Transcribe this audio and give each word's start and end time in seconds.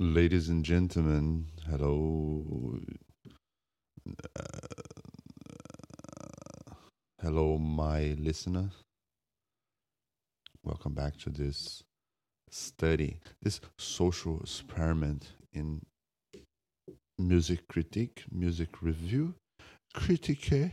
Ladies 0.00 0.48
and 0.48 0.64
gentlemen, 0.64 1.46
hello. 1.68 2.78
Uh, 4.36 4.42
hello, 7.20 7.58
my 7.58 8.14
listener. 8.16 8.70
Welcome 10.62 10.94
back 10.94 11.16
to 11.16 11.30
this 11.30 11.82
study, 12.48 13.18
this 13.42 13.60
social 13.76 14.38
experiment 14.38 15.32
in 15.52 15.80
music 17.18 17.66
critique, 17.66 18.22
music 18.30 18.80
review, 18.80 19.34
critique. 19.94 20.70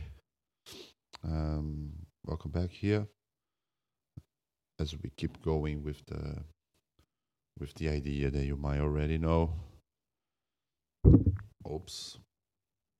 Um, 1.24 1.94
welcome 2.24 2.52
back 2.52 2.70
here 2.70 3.08
as 4.78 4.94
we 5.02 5.10
keep 5.16 5.42
going 5.42 5.82
with 5.82 6.06
the 6.06 6.44
with 7.58 7.74
the 7.74 7.88
idea 7.88 8.30
that 8.30 8.44
you 8.44 8.56
might 8.56 8.80
already 8.80 9.18
know. 9.18 9.52
Oops. 11.70 12.18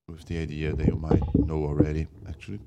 With 0.09 0.25
the 0.27 0.39
idea 0.39 0.73
that 0.73 0.87
you 0.87 0.97
might 0.97 1.23
know 1.35 1.65
already, 1.65 2.07
actually. 2.29 2.61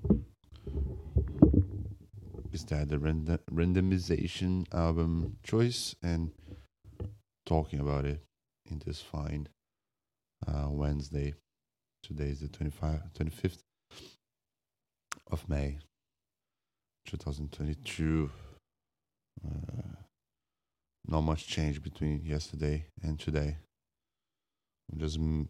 Is 2.52 2.66
that 2.66 2.90
the 2.90 3.00
random, 3.00 3.40
randomization 3.52 4.66
album 4.74 5.38
choice 5.44 5.96
and 6.02 6.32
talking 7.46 7.80
about 7.80 8.06
it 8.06 8.22
in 8.70 8.82
this 8.86 9.02
fine 9.02 9.48
uh, 10.48 10.68
Wednesday. 10.70 11.34
Today 12.04 12.30
is 12.30 12.40
the 12.40 12.48
25, 12.48 13.02
25th 13.18 13.64
of 15.32 15.48
May 15.48 15.80
2022. 17.06 18.30
Uh, 19.46 19.69
not 21.10 21.22
much 21.22 21.48
change 21.48 21.82
between 21.82 22.24
yesterday 22.24 22.86
and 23.02 23.20
today. 23.20 23.58
I'm 24.92 25.00
just 25.00 25.18
m- 25.18 25.50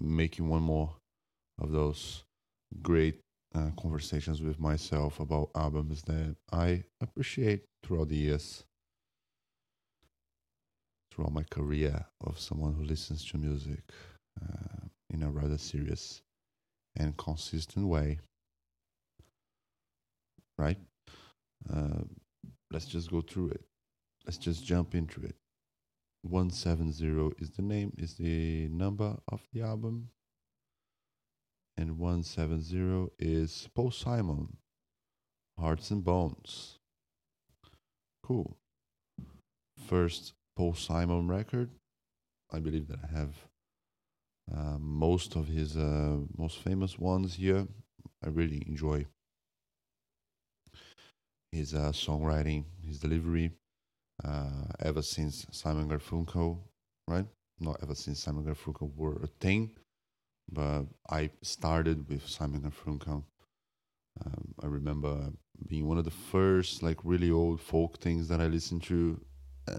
making 0.00 0.48
one 0.48 0.62
more 0.62 0.96
of 1.60 1.70
those 1.70 2.24
great 2.82 3.20
uh, 3.54 3.70
conversations 3.78 4.40
with 4.40 4.58
myself 4.58 5.20
about 5.20 5.50
albums 5.54 6.02
that 6.02 6.36
I 6.50 6.84
appreciate 7.02 7.64
throughout 7.84 8.08
the 8.08 8.16
years, 8.16 8.64
throughout 11.12 11.32
my 11.32 11.44
career 11.50 12.06
of 12.24 12.38
someone 12.40 12.74
who 12.74 12.84
listens 12.84 13.24
to 13.26 13.38
music 13.38 13.80
uh, 14.42 14.86
in 15.10 15.22
a 15.22 15.30
rather 15.30 15.58
serious 15.58 16.22
and 16.96 17.16
consistent 17.18 17.86
way. 17.86 18.18
Right? 20.58 20.78
Uh, 21.70 22.04
let's 22.70 22.86
just 22.86 23.10
go 23.10 23.20
through 23.20 23.50
it 23.50 23.64
let's 24.26 24.38
just 24.38 24.64
jump 24.64 24.94
into 24.94 25.22
it. 25.22 25.36
170 26.22 27.36
is 27.38 27.50
the 27.50 27.62
name, 27.62 27.92
is 27.96 28.14
the 28.14 28.68
number 28.68 29.16
of 29.28 29.40
the 29.52 29.62
album. 29.62 30.10
And 31.76 31.98
170 31.98 33.12
is 33.18 33.68
Paul 33.74 33.92
Simon, 33.92 34.56
Hearts 35.58 35.90
and 35.90 36.02
Bones. 36.02 36.78
Cool. 38.24 38.56
First 39.86 40.32
Paul 40.56 40.74
Simon 40.74 41.28
record. 41.28 41.70
I 42.50 42.58
believe 42.58 42.88
that 42.88 42.98
I 43.04 43.18
have 43.18 43.34
uh, 44.52 44.78
most 44.78 45.36
of 45.36 45.48
his 45.48 45.76
uh, 45.76 46.16
most 46.36 46.58
famous 46.58 46.98
ones 46.98 47.34
here. 47.34 47.68
I 48.24 48.28
really 48.28 48.62
enjoy 48.66 49.06
his 51.52 51.74
uh, 51.74 51.92
songwriting, 51.92 52.64
his 52.84 52.98
delivery 52.98 53.52
uh, 54.24 54.64
ever 54.80 55.02
since 55.02 55.46
Simon 55.50 55.88
Garfunkel, 55.88 56.58
right? 57.08 57.26
Not 57.60 57.78
ever 57.82 57.94
since 57.94 58.20
Simon 58.20 58.44
Garfunkel 58.44 58.94
were 58.94 59.16
a 59.22 59.26
thing, 59.26 59.70
but 60.50 60.84
I 61.10 61.30
started 61.42 62.08
with 62.08 62.26
Simon 62.26 62.62
Garfunkel. 62.62 63.24
Um, 64.24 64.54
I 64.62 64.66
remember 64.66 65.30
being 65.68 65.86
one 65.86 65.98
of 65.98 66.04
the 66.04 66.10
first, 66.10 66.82
like, 66.82 66.98
really 67.04 67.30
old 67.30 67.60
folk 67.60 67.98
things 68.00 68.28
that 68.28 68.40
I 68.40 68.46
listened 68.46 68.82
to. 68.84 69.20
Uh, 69.68 69.78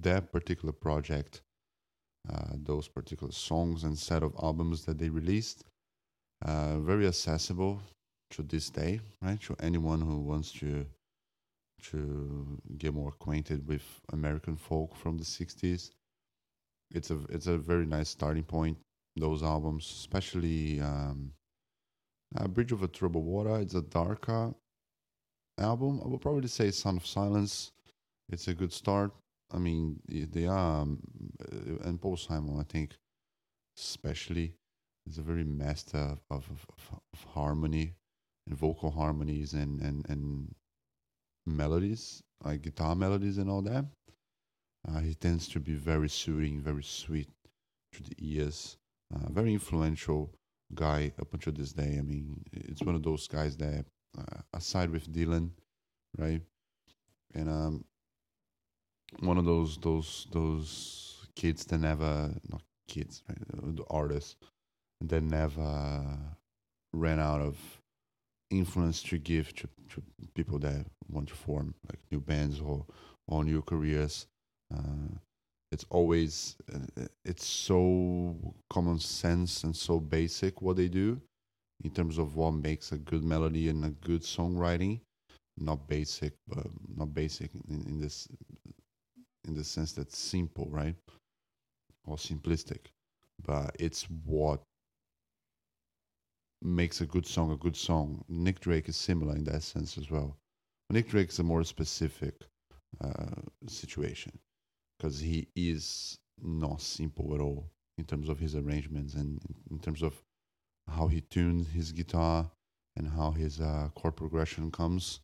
that 0.00 0.32
particular 0.32 0.72
project, 0.72 1.42
uh, 2.32 2.52
those 2.54 2.88
particular 2.88 3.32
songs 3.32 3.84
and 3.84 3.96
set 3.96 4.22
of 4.22 4.34
albums 4.42 4.84
that 4.84 4.98
they 4.98 5.08
released, 5.08 5.64
uh, 6.44 6.78
very 6.80 7.06
accessible 7.06 7.80
to 8.30 8.42
this 8.42 8.68
day, 8.68 9.00
right? 9.22 9.40
To 9.42 9.56
anyone 9.60 10.00
who 10.00 10.18
wants 10.18 10.52
to 10.52 10.86
to 11.90 12.60
get 12.76 12.94
more 12.94 13.08
acquainted 13.08 13.66
with 13.66 13.82
American 14.12 14.56
folk 14.56 14.96
from 14.96 15.18
the 15.18 15.24
60s. 15.24 15.90
It's 16.90 17.10
a 17.10 17.18
it's 17.28 17.46
a 17.46 17.58
very 17.58 17.86
nice 17.86 18.08
starting 18.08 18.44
point. 18.44 18.78
Those 19.16 19.42
albums, 19.42 19.84
especially 19.84 20.80
um, 20.80 21.32
uh, 22.36 22.48
Bridge 22.48 22.72
Over 22.72 22.86
Troubled 22.86 23.24
Water, 23.24 23.60
it's 23.60 23.74
a 23.74 23.82
darker 23.82 24.54
album. 25.58 26.00
I 26.04 26.08
would 26.08 26.20
probably 26.20 26.48
say 26.48 26.70
Sound 26.70 26.98
of 26.98 27.06
Silence. 27.06 27.72
It's 28.30 28.48
a 28.48 28.54
good 28.54 28.72
start. 28.72 29.12
I 29.52 29.58
mean, 29.58 30.00
they 30.08 30.46
are, 30.46 30.82
um, 30.82 31.00
uh, 31.40 31.88
and 31.88 32.00
Paul 32.00 32.16
Simon, 32.16 32.60
I 32.60 32.64
think, 32.64 32.96
especially, 33.78 34.54
is 35.06 35.18
a 35.18 35.22
very 35.22 35.44
master 35.44 36.18
of, 36.30 36.48
of, 36.50 36.66
of 37.14 37.24
harmony 37.32 37.94
and 38.46 38.56
vocal 38.56 38.90
harmonies 38.90 39.54
and, 39.54 39.80
and, 39.80 40.08
and 40.08 40.54
melodies, 41.56 42.22
like 42.44 42.62
guitar 42.62 42.94
melodies 42.94 43.38
and 43.38 43.50
all 43.50 43.62
that. 43.62 43.84
Uh, 44.88 45.00
he 45.00 45.14
tends 45.14 45.48
to 45.48 45.60
be 45.60 45.74
very 45.74 46.08
soothing, 46.08 46.60
very 46.60 46.82
sweet 46.82 47.28
to 47.92 48.02
the 48.02 48.14
ears. 48.18 48.76
Uh, 49.14 49.30
very 49.32 49.52
influential 49.52 50.30
guy 50.74 51.12
up 51.20 51.32
until 51.32 51.52
this 51.52 51.72
day. 51.72 51.96
I 51.98 52.02
mean, 52.02 52.42
it's 52.52 52.82
one 52.82 52.94
of 52.94 53.02
those 53.02 53.26
guys 53.26 53.56
that, 53.56 53.86
uh, 54.18 54.40
aside 54.52 54.90
with 54.90 55.12
Dylan, 55.12 55.50
right, 56.18 56.42
and 57.34 57.48
um, 57.48 57.84
one 59.20 59.38
of 59.38 59.44
those 59.44 59.78
those 59.78 60.26
those 60.32 61.26
kids 61.36 61.64
that 61.66 61.78
never 61.78 62.34
not 62.50 62.62
kids, 62.86 63.22
right, 63.28 63.76
the 63.76 63.84
artists 63.88 64.36
that 65.00 65.22
never 65.22 66.18
ran 66.92 67.18
out 67.18 67.40
of 67.40 67.77
influence 68.50 69.02
to 69.02 69.18
give 69.18 69.54
to, 69.54 69.68
to 69.90 70.02
people 70.34 70.58
that 70.58 70.86
want 71.10 71.28
to 71.28 71.34
form 71.34 71.74
like 71.90 72.00
new 72.10 72.20
bands 72.20 72.60
or 72.60 72.84
or 73.26 73.44
new 73.44 73.62
careers. 73.62 74.26
Uh, 74.74 75.16
it's 75.70 75.84
always 75.90 76.56
uh, 76.74 77.04
it's 77.24 77.46
so 77.46 78.34
common 78.70 78.98
sense 78.98 79.64
and 79.64 79.76
so 79.76 80.00
basic 80.00 80.62
what 80.62 80.76
they 80.76 80.88
do 80.88 81.20
in 81.84 81.90
terms 81.90 82.18
of 82.18 82.36
what 82.36 82.52
makes 82.52 82.92
a 82.92 82.98
good 82.98 83.22
melody 83.22 83.68
and 83.68 83.84
a 83.84 83.90
good 83.90 84.22
songwriting. 84.22 85.00
Not 85.60 85.88
basic, 85.88 86.34
but 86.46 86.66
not 86.96 87.12
basic 87.14 87.50
in, 87.68 87.84
in 87.86 88.00
this 88.00 88.28
in 89.46 89.54
the 89.54 89.64
sense 89.64 89.92
that 89.92 90.12
simple, 90.12 90.68
right, 90.70 90.94
or 92.06 92.16
simplistic, 92.16 92.86
but 93.44 93.74
it's 93.78 94.04
what 94.24 94.60
makes 96.62 97.00
a 97.00 97.06
good 97.06 97.26
song 97.26 97.52
a 97.52 97.56
good 97.56 97.76
song. 97.76 98.24
Nick 98.28 98.60
Drake 98.60 98.88
is 98.88 98.96
similar 98.96 99.34
in 99.34 99.44
that 99.44 99.62
sense 99.62 99.96
as 99.98 100.10
well. 100.10 100.36
Nick 100.90 101.08
Drake 101.08 101.30
is 101.30 101.38
a 101.38 101.42
more 101.42 101.64
specific 101.64 102.34
uh, 103.00 103.42
situation 103.66 104.32
because 104.98 105.20
he 105.20 105.48
is 105.54 106.18
not 106.42 106.80
simple 106.80 107.34
at 107.34 107.40
all 107.40 107.70
in 107.98 108.04
terms 108.04 108.28
of 108.28 108.38
his 108.38 108.54
arrangements 108.54 109.14
and 109.14 109.40
in 109.70 109.78
terms 109.78 110.02
of 110.02 110.22
how 110.88 111.06
he 111.08 111.20
tunes 111.20 111.68
his 111.68 111.92
guitar 111.92 112.50
and 112.96 113.08
how 113.08 113.30
his 113.30 113.60
uh, 113.60 113.88
chord 113.94 114.16
progression 114.16 114.70
comes. 114.70 115.20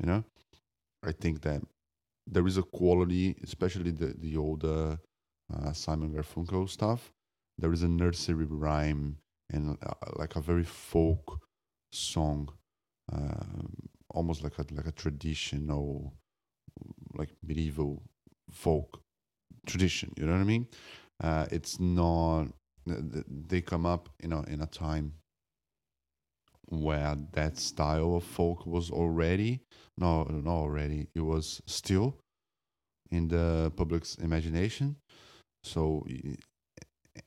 You 0.00 0.06
know, 0.06 0.24
I 1.02 1.12
think 1.12 1.40
that 1.42 1.62
there 2.26 2.46
is 2.46 2.58
a 2.58 2.62
quality, 2.62 3.36
especially 3.42 3.90
the 3.90 4.14
the 4.18 4.36
older 4.36 4.98
uh, 5.52 5.72
Simon 5.72 6.12
Garfunkel 6.12 6.68
stuff. 6.68 7.12
There 7.58 7.72
is 7.72 7.82
a 7.82 7.88
nursery 7.88 8.44
rhyme 8.44 9.16
and 9.50 9.78
uh, 9.82 9.92
like 10.16 10.36
a 10.36 10.40
very 10.40 10.64
folk 10.64 11.40
song, 11.92 12.48
uh, 13.12 13.66
almost 14.10 14.42
like 14.42 14.58
a 14.58 14.64
like 14.72 14.86
a 14.86 14.92
traditional, 14.92 16.14
like 17.14 17.30
medieval 17.42 18.02
folk 18.50 19.00
tradition. 19.66 20.12
You 20.16 20.26
know 20.26 20.32
what 20.32 20.40
I 20.40 20.44
mean? 20.44 20.66
Uh, 21.22 21.46
it's 21.50 21.78
not. 21.80 22.48
They 22.86 23.62
come 23.62 23.84
up, 23.84 24.08
you 24.22 24.28
know, 24.28 24.44
in 24.46 24.60
a 24.60 24.66
time 24.66 25.14
where 26.68 27.16
that 27.32 27.58
style 27.58 28.16
of 28.16 28.24
folk 28.24 28.66
was 28.66 28.90
already 28.90 29.60
no, 29.98 30.24
not 30.24 30.52
already. 30.52 31.08
It 31.14 31.20
was 31.20 31.62
still 31.66 32.18
in 33.10 33.28
the 33.28 33.72
public's 33.76 34.16
imagination. 34.16 34.96
So, 35.64 36.06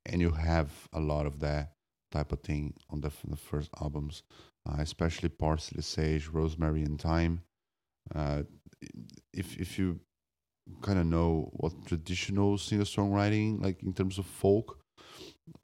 and 0.05 0.21
you 0.21 0.31
have 0.31 0.71
a 0.93 0.99
lot 0.99 1.25
of 1.25 1.39
that 1.39 1.73
type 2.11 2.31
of 2.31 2.41
thing 2.41 2.73
on 2.89 3.01
the, 3.01 3.11
the 3.27 3.35
first 3.35 3.69
albums, 3.81 4.23
uh, 4.67 4.77
especially 4.79 5.29
Parsley, 5.29 5.81
Sage, 5.81 6.27
Rosemary, 6.27 6.83
and 6.83 6.99
Thyme. 6.99 7.41
Uh, 8.13 8.43
if 9.33 9.57
if 9.57 9.77
you 9.77 9.99
kind 10.81 10.99
of 10.99 11.05
know 11.05 11.49
what 11.53 11.85
traditional 11.85 12.57
singer 12.57 12.83
songwriting, 12.83 13.61
like 13.61 13.83
in 13.83 13.93
terms 13.93 14.17
of 14.17 14.25
folk, 14.25 14.79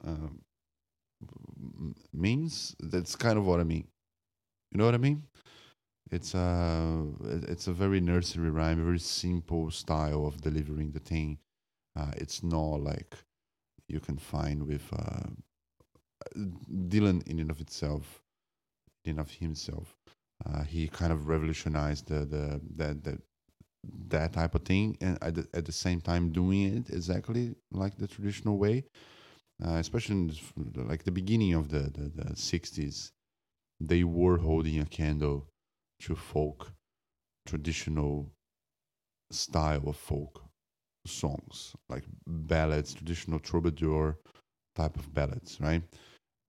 um, 0.04 0.40
means, 2.12 2.74
that's 2.80 3.16
kind 3.16 3.38
of 3.38 3.46
what 3.46 3.60
I 3.60 3.64
mean. 3.64 3.86
You 4.72 4.78
know 4.78 4.84
what 4.84 4.94
I 4.94 4.98
mean? 4.98 5.22
It's 6.10 6.34
a 6.34 7.04
it's 7.48 7.66
a 7.66 7.72
very 7.72 8.00
nursery 8.00 8.50
rhyme, 8.50 8.84
very 8.84 9.00
simple 9.00 9.70
style 9.70 10.26
of 10.26 10.40
delivering 10.40 10.92
the 10.92 11.00
thing. 11.00 11.38
Uh, 11.96 12.12
it's 12.16 12.42
not 12.42 12.80
like 12.80 13.16
you 13.88 14.00
can 14.00 14.18
find 14.18 14.66
with 14.66 14.84
uh, 14.92 15.30
Dylan 16.36 17.26
in 17.26 17.38
and 17.38 17.50
of 17.50 17.60
itself, 17.60 18.22
in 19.04 19.18
of 19.18 19.30
himself. 19.30 19.96
Uh, 20.44 20.62
he 20.62 20.88
kind 20.88 21.12
of 21.12 21.28
revolutionized 21.28 22.08
the 22.08 22.26
the 22.26 22.60
that 22.76 23.04
that 23.04 23.20
that 24.08 24.32
type 24.32 24.54
of 24.54 24.62
thing, 24.62 24.96
and 25.00 25.18
at 25.22 25.34
the, 25.34 25.48
at 25.54 25.64
the 25.64 25.72
same 25.72 26.00
time 26.00 26.32
doing 26.32 26.62
it 26.76 26.90
exactly 26.90 27.54
like 27.70 27.96
the 27.96 28.08
traditional 28.08 28.58
way. 28.58 28.84
Uh, 29.64 29.76
especially 29.76 30.16
in 30.16 30.26
this, 30.26 30.42
like 30.74 31.04
the 31.04 31.10
beginning 31.10 31.54
of 31.54 31.70
the, 31.70 31.78
the, 31.78 32.12
the 32.14 32.36
60s, 32.36 33.12
they 33.80 34.04
were 34.04 34.36
holding 34.36 34.80
a 34.80 34.84
candle 34.84 35.46
to 36.00 36.14
folk, 36.14 36.72
traditional 37.46 38.30
style 39.30 39.88
of 39.88 39.96
folk 39.96 40.42
songs, 41.06 41.74
like 41.88 42.04
ballads, 42.26 42.94
traditional 42.94 43.38
troubadour 43.38 44.18
type 44.74 44.96
of 44.96 45.12
ballads, 45.14 45.58
right? 45.60 45.82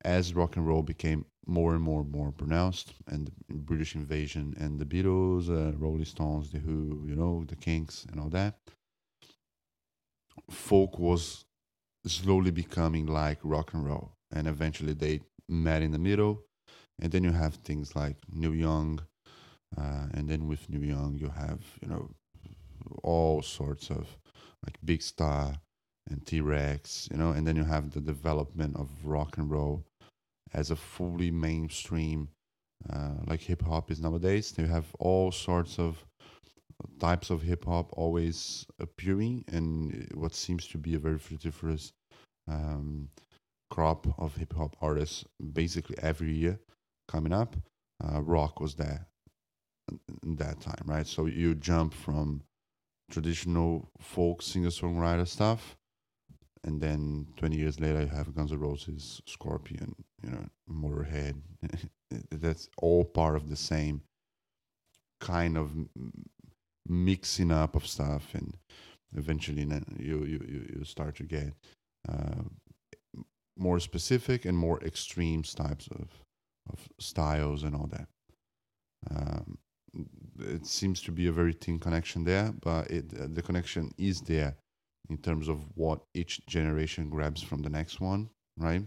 As 0.03 0.33
rock 0.33 0.55
and 0.55 0.67
roll 0.67 0.83
became 0.83 1.25
more 1.45 1.73
and 1.73 1.81
more 1.81 2.01
and 2.01 2.11
more 2.11 2.31
pronounced, 2.31 2.93
and 3.07 3.31
the 3.47 3.53
British 3.53 3.95
invasion 3.95 4.53
and 4.59 4.79
the 4.79 4.85
Beatles, 4.85 5.49
uh, 5.49 5.75
Rolling 5.77 6.05
Stones, 6.05 6.51
the 6.51 6.59
Who, 6.59 7.03
you 7.07 7.15
know, 7.15 7.43
the 7.47 7.55
Kinks, 7.55 8.05
and 8.11 8.19
all 8.19 8.29
that, 8.29 8.59
folk 10.49 10.99
was 10.99 11.45
slowly 12.05 12.51
becoming 12.51 13.05
like 13.05 13.39
rock 13.43 13.73
and 13.73 13.85
roll, 13.85 14.13
and 14.31 14.47
eventually 14.47 14.93
they 14.93 15.21
met 15.49 15.81
in 15.81 15.91
the 15.91 15.99
middle. 15.99 16.43
And 16.99 17.11
then 17.11 17.23
you 17.23 17.31
have 17.31 17.55
things 17.55 17.95
like 17.95 18.17
Neil 18.31 18.55
Young, 18.55 18.99
uh, 19.77 20.07
and 20.13 20.27
then 20.27 20.47
with 20.47 20.69
Neil 20.69 20.83
Young, 20.83 21.17
you 21.17 21.29
have 21.29 21.61
you 21.81 21.87
know 21.87 22.09
all 23.03 23.41
sorts 23.41 23.89
of 23.89 24.17
like 24.65 24.77
Big 24.83 25.01
Star 25.01 25.55
and 26.09 26.25
T 26.25 26.41
Rex, 26.41 27.07
you 27.11 27.17
know, 27.17 27.31
and 27.31 27.45
then 27.45 27.55
you 27.55 27.63
have 27.63 27.91
the 27.91 28.01
development 28.01 28.75
of 28.75 28.89
rock 29.03 29.37
and 29.37 29.49
roll 29.49 29.83
as 30.53 30.71
a 30.71 30.75
fully 30.75 31.31
mainstream, 31.31 32.29
uh, 32.91 33.15
like 33.25 33.41
hip 33.41 33.61
hop 33.61 33.91
is 33.91 33.99
nowadays. 33.99 34.53
You 34.57 34.65
have 34.65 34.85
all 34.99 35.31
sorts 35.31 35.79
of 35.79 36.03
types 36.99 37.29
of 37.29 37.41
hip 37.41 37.65
hop 37.65 37.89
always 37.93 38.65
appearing, 38.79 39.43
and 39.47 40.07
what 40.13 40.33
seems 40.35 40.67
to 40.67 40.77
be 40.77 40.95
a 40.95 40.99
very 40.99 41.17
fructiferous 41.17 41.91
um, 42.47 43.09
crop 43.69 44.07
of 44.19 44.35
hip 44.35 44.53
hop 44.55 44.75
artists 44.81 45.25
basically 45.53 45.97
every 46.01 46.33
year 46.33 46.59
coming 47.07 47.33
up. 47.33 47.55
Uh, 48.03 48.21
rock 48.21 48.59
was 48.59 48.75
there 48.75 49.07
in 50.23 50.35
that 50.35 50.59
time, 50.61 50.83
right? 50.85 51.07
So 51.07 51.25
you 51.25 51.55
jump 51.55 51.93
from 51.93 52.43
traditional 53.09 53.89
folk 53.99 54.41
singer 54.41 54.69
songwriter 54.69 55.27
stuff, 55.27 55.76
and 56.63 56.81
then 56.81 57.27
20 57.37 57.55
years 57.55 57.79
later 57.79 58.01
you 58.01 58.07
have 58.07 58.35
Guns 58.35 58.51
N' 58.51 58.59
Roses, 58.59 59.21
Scorpion, 59.25 59.95
you 60.23 60.31
know, 60.31 60.45
Motorhead. 60.69 61.35
That's 62.31 62.69
all 62.77 63.05
part 63.05 63.35
of 63.35 63.49
the 63.49 63.55
same 63.55 64.01
kind 65.19 65.57
of 65.57 65.71
mixing 66.87 67.51
up 67.51 67.75
of 67.75 67.87
stuff, 67.87 68.33
and 68.33 68.55
eventually 69.15 69.67
you 69.97 70.23
you 70.25 70.67
you 70.75 70.83
start 70.85 71.15
to 71.17 71.23
get 71.23 71.53
uh, 72.07 72.43
more 73.57 73.79
specific 73.79 74.45
and 74.45 74.57
more 74.57 74.79
extreme 74.83 75.43
types 75.43 75.87
of 75.87 76.07
of 76.71 76.79
styles 76.99 77.63
and 77.63 77.75
all 77.75 77.87
that. 77.87 78.07
Um, 79.09 79.57
it 80.39 80.65
seems 80.65 81.01
to 81.03 81.11
be 81.11 81.27
a 81.27 81.31
very 81.31 81.53
thin 81.53 81.79
connection 81.79 82.23
there, 82.23 82.53
but 82.61 82.91
it, 82.91 83.05
uh, 83.19 83.27
the 83.33 83.41
connection 83.41 83.91
is 83.97 84.21
there 84.21 84.55
in 85.09 85.17
terms 85.17 85.47
of 85.47 85.65
what 85.75 86.01
each 86.13 86.45
generation 86.47 87.09
grabs 87.09 87.41
from 87.41 87.61
the 87.61 87.69
next 87.69 87.99
one, 88.01 88.29
right? 88.57 88.83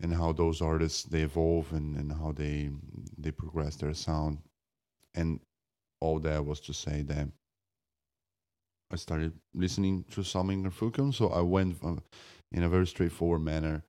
And 0.00 0.12
how 0.14 0.32
those 0.32 0.60
artists 0.60 1.04
they 1.04 1.22
evolve 1.22 1.72
and, 1.72 1.96
and 1.96 2.12
how 2.12 2.32
they 2.32 2.70
they 3.18 3.30
progress 3.30 3.76
their 3.76 3.94
sound, 3.94 4.38
and 5.14 5.40
all 6.00 6.18
that 6.20 6.44
was 6.44 6.60
to 6.62 6.74
say 6.74 7.02
that 7.02 7.28
I 8.90 8.96
started 8.96 9.32
listening 9.54 10.04
to 10.10 10.22
Simon 10.22 10.64
Garfunkel, 10.64 11.14
so 11.14 11.28
I 11.28 11.40
went 11.40 11.78
uh, 11.84 11.96
in 12.50 12.64
a 12.64 12.68
very 12.68 12.86
straightforward 12.86 13.42
manner. 13.42 13.84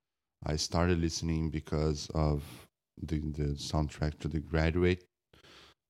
I 0.46 0.56
started 0.56 1.00
listening 1.00 1.50
because 1.50 2.08
of 2.14 2.42
the 3.02 3.18
the 3.18 3.54
soundtrack 3.54 4.18
to 4.20 4.28
The 4.28 4.40
Graduate 4.40 5.04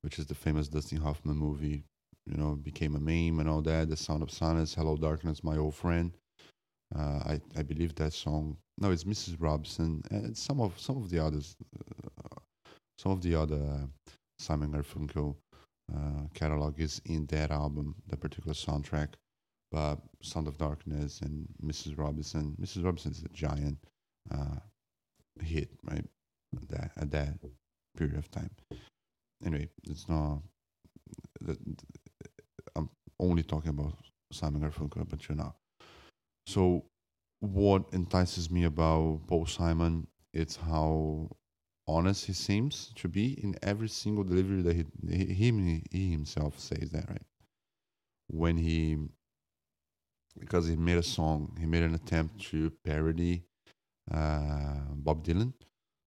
which 0.05 0.19
is 0.19 0.27
the 0.27 0.35
famous 0.35 0.69
Dustin 0.69 0.99
Hoffman 0.99 1.39
movie, 1.39 1.83
you 2.27 2.37
know, 2.37 2.55
became 2.57 2.97
a 2.97 3.01
meme 3.01 3.41
and 3.41 3.49
all 3.49 3.63
that. 3.63 3.89
The 3.89 3.97
Sound 3.97 4.23
of 4.23 4.31
Silence, 4.31 4.75
Hello 4.75 4.97
Darkness, 4.97 5.45
My 5.45 5.57
Old 5.57 5.75
Friend. 5.75 6.13
Uh, 6.97 7.21
I 7.27 7.41
I 7.57 7.63
believe 7.63 7.95
that 7.97 8.13
song. 8.13 8.57
No, 8.79 8.91
it's 8.91 9.05
Mrs. 9.05 9.37
Robinson 9.39 10.03
and 10.11 10.37
some 10.37 10.61
of 10.61 10.79
some 10.79 10.97
of 10.97 11.11
the 11.11 11.19
others, 11.25 11.57
uh, 12.25 12.41
some 12.99 13.13
of 13.13 13.23
the 13.23 13.35
other 13.35 13.57
uh, 13.57 13.87
Simon 14.39 14.73
Garfunkel 14.73 15.37
uh, 15.95 16.23
catalog 16.35 16.81
is 16.81 17.01
in 17.07 17.27
that 17.27 17.51
album, 17.51 17.95
the 18.09 18.17
particular 18.17 18.55
soundtrack. 18.55 19.15
But 19.73 19.97
Sound 20.23 20.49
of 20.49 20.59
Darkness 20.59 21.21
and 21.21 21.49
Mrs. 21.65 21.99
Robinson. 21.99 22.57
Mrs. 22.61 22.85
Robinson 22.85 23.13
is 23.13 23.25
a 23.25 23.29
giant 23.29 23.79
uh, 24.31 24.61
hit, 25.43 25.71
right? 25.85 26.05
At 26.57 26.69
that 26.69 26.93
at 26.97 27.11
that 27.11 27.35
period 27.97 28.17
of 28.17 28.31
time 28.31 28.51
anyway, 29.45 29.69
it's 29.85 30.09
not. 30.09 30.43
I'm 31.47 31.77
only 33.21 33.43
talking 33.43 33.71
about 33.71 33.95
Simon 34.33 34.63
Garfunkel, 34.63 35.09
but 35.09 35.29
you're 35.29 35.37
not. 35.37 35.55
So, 36.47 36.85
what 37.41 37.85
entices 37.93 38.51
me 38.51 38.65
about 38.65 39.27
Paul 39.27 39.47
Simon? 39.47 40.07
It's 40.33 40.57
how 40.57 41.31
honest 41.87 42.27
he 42.27 42.33
seems 42.33 42.93
to 42.97 43.09
be 43.09 43.33
in 43.43 43.55
every 43.63 43.89
single 43.89 44.25
delivery 44.25 44.63
that 44.63 44.75
he 44.75 45.35
he, 45.35 45.83
he 45.91 46.11
himself 46.11 46.59
says 46.59 46.91
that 46.91 47.07
right 47.11 47.23
when 48.29 48.57
he 48.57 48.97
because 50.41 50.67
he 50.67 50.77
made 50.77 50.97
a 50.97 51.03
song 51.03 51.55
he 51.61 51.67
made 51.67 51.83
an 51.83 51.95
attempt 51.95 52.41
to 52.41 52.73
parody 52.85 53.45
uh, 54.11 54.81
Bob 54.95 55.23
Dylan 55.23 55.53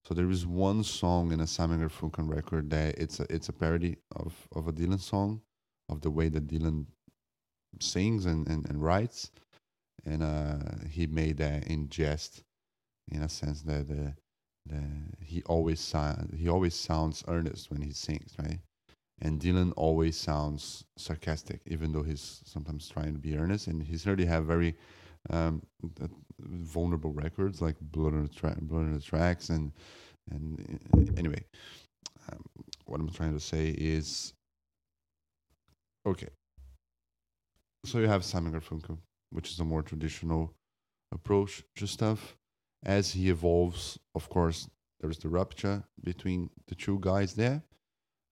so 0.08 0.14
there 0.14 0.30
is 0.30 0.48
one 0.48 0.86
song 0.86 1.34
in 1.34 1.42
a 1.42 1.48
Simon 1.48 1.82
Garfunkel 1.82 2.34
record 2.34 2.70
that 2.70 2.98
it's 2.98 3.20
a 3.20 3.26
it's 3.30 3.50
a 3.50 3.54
parody 3.54 3.98
of 4.16 4.34
of 4.56 4.70
a 4.70 4.72
Dylan 4.72 5.02
song, 5.02 5.42
of 5.90 6.00
the 6.00 6.10
way 6.10 6.30
that 6.30 6.48
Dylan 6.48 6.86
sings 7.84 8.26
and 8.26 8.48
and, 8.48 8.66
and 8.70 8.84
writes, 8.84 9.32
and 10.06 10.24
uh, 10.24 10.88
he 10.90 11.08
made 11.08 11.38
that 11.38 11.68
in 11.68 11.90
jest, 11.90 12.44
in 13.12 13.22
a 13.22 13.30
sense 13.30 13.62
that 13.64 13.88
the, 13.88 14.14
the 14.66 14.82
he 15.22 15.44
always 15.44 15.94
he 16.36 16.50
always 16.50 16.76
sounds 16.76 17.24
earnest 17.28 17.72
when 17.72 17.82
he 17.82 17.92
sings, 17.92 18.34
right? 18.40 18.60
And 19.20 19.42
Dylan 19.42 19.74
always 19.76 20.16
sounds 20.16 20.84
sarcastic, 20.96 21.62
even 21.66 21.92
though 21.92 22.04
he's 22.04 22.42
sometimes 22.46 22.88
trying 22.88 23.14
to 23.14 23.20
be 23.20 23.36
earnest. 23.36 23.66
And 23.66 23.82
he's 23.82 24.06
already 24.06 24.26
have 24.26 24.46
very 24.46 24.76
um, 25.32 25.64
vulnerable 26.40 27.12
records 27.12 27.62
like 27.62 27.76
Blood 27.82 28.14
on 28.14 28.24
the, 28.24 28.30
Tra- 28.30 28.58
Blood 28.62 28.82
on 28.84 28.94
the 28.94 29.02
Tracks 29.02 29.50
and 29.50 29.72
and 30.30 30.80
uh, 30.94 31.14
anyway, 31.18 31.42
um, 32.32 32.44
what 32.86 33.00
I'm 33.00 33.10
trying 33.10 33.34
to 33.34 33.40
say 33.40 33.70
is 33.70 34.34
okay. 36.06 36.28
So 37.88 38.00
you 38.00 38.08
have 38.10 38.26
Simon 38.26 38.52
Garfunkel, 38.52 38.98
which 39.30 39.50
is 39.50 39.62
a 39.62 39.64
more 39.64 39.82
traditional 39.82 40.54
approach 41.14 41.64
to 41.78 41.88
stuff. 41.88 42.36
As 42.84 43.14
he 43.14 43.30
evolves, 43.30 43.98
of 44.14 44.28
course, 44.28 44.68
there's 45.00 45.20
the 45.20 45.30
rupture 45.30 45.82
between 46.04 46.50
the 46.68 46.76
two 46.76 46.98
guys 47.00 47.34
there. 47.34 47.64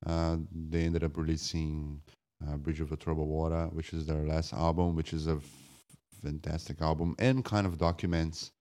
Uh, 0.05 0.39
they 0.69 0.83
ended 0.83 1.05
up 1.05 1.15
releasing 1.15 2.01
uh, 2.45 2.57
Bridge 2.57 2.81
Over 2.81 2.97
Troubled 2.97 3.29
Water, 3.29 3.69
which 3.71 3.93
is 3.93 4.05
their 4.05 4.25
last 4.27 4.51
album, 4.51 4.93
which 4.93 5.13
is 5.13 5.27
a 5.27 5.39
fantastic 6.21 6.81
album 6.81 7.15
and 7.17 7.45
kind 7.45 7.65
of 7.65 7.77
documents 7.77 8.51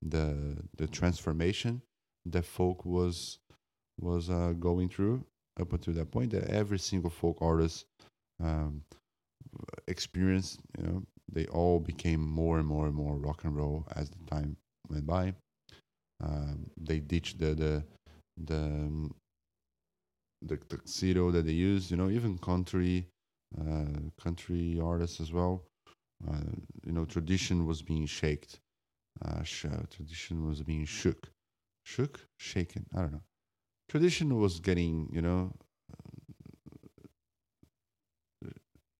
the 0.00 0.56
the 0.76 0.88
transformation 0.88 1.82
that 2.26 2.44
folk 2.44 2.84
was 2.84 3.38
was 4.00 4.28
uh, 4.28 4.54
going 4.58 4.88
through 4.88 5.24
up 5.60 5.72
until 5.72 5.94
that 5.94 6.10
point 6.10 6.32
that 6.32 6.50
every 6.50 6.80
single 6.80 7.10
folk 7.10 7.38
artist 7.40 7.86
um, 8.42 8.82
experienced 9.88 10.60
you 10.78 10.84
know 10.86 11.02
they 11.32 11.46
all 11.46 11.80
became 11.80 12.20
more 12.20 12.58
and 12.58 12.66
more 12.66 12.86
and 12.86 12.94
more 12.94 13.16
rock 13.16 13.44
and 13.44 13.56
roll 13.56 13.86
as 13.96 14.10
the 14.10 14.18
time 14.30 14.56
went 14.88 15.06
by 15.06 15.34
um, 16.22 16.66
they 16.80 17.00
ditched 17.00 17.38
the 17.38 17.54
the 17.54 17.84
the, 18.44 18.56
um, 18.56 19.14
the 20.42 20.56
tuxedo 20.56 21.30
that 21.30 21.46
they 21.46 21.52
used 21.52 21.90
you 21.90 21.96
know 21.96 22.08
even 22.10 22.38
country 22.38 23.06
uh, 23.60 23.84
country 24.20 24.80
artists 24.82 25.20
as 25.20 25.32
well. 25.32 25.62
Uh, 26.26 26.38
you 26.86 26.92
know, 26.92 27.04
tradition 27.04 27.66
was 27.66 27.82
being 27.82 28.06
shaked. 28.06 28.60
Uh, 29.24 29.42
sh- 29.42 29.66
tradition 29.90 30.46
was 30.46 30.62
being 30.62 30.84
shook, 30.86 31.30
shook, 31.84 32.20
shaken. 32.38 32.86
I 32.94 33.00
don't 33.02 33.12
know. 33.12 33.22
Tradition 33.88 34.38
was 34.38 34.60
getting, 34.60 35.08
you 35.12 35.22
know, 35.22 35.52
sh- 38.44 38.48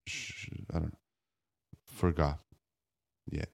I 0.08 0.78
don't 0.78 0.84
know, 0.84 0.98
forgot. 1.86 2.40
Yeah, 3.30 3.44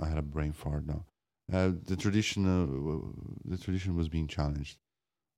I 0.00 0.08
had 0.08 0.18
a 0.18 0.22
brain 0.22 0.52
fart 0.52 0.86
now. 0.86 1.04
Uh, 1.52 1.72
the 1.84 1.96
tradition, 1.96 2.46
uh, 2.46 3.50
the 3.50 3.58
tradition 3.58 3.96
was 3.96 4.08
being 4.08 4.26
challenged 4.26 4.78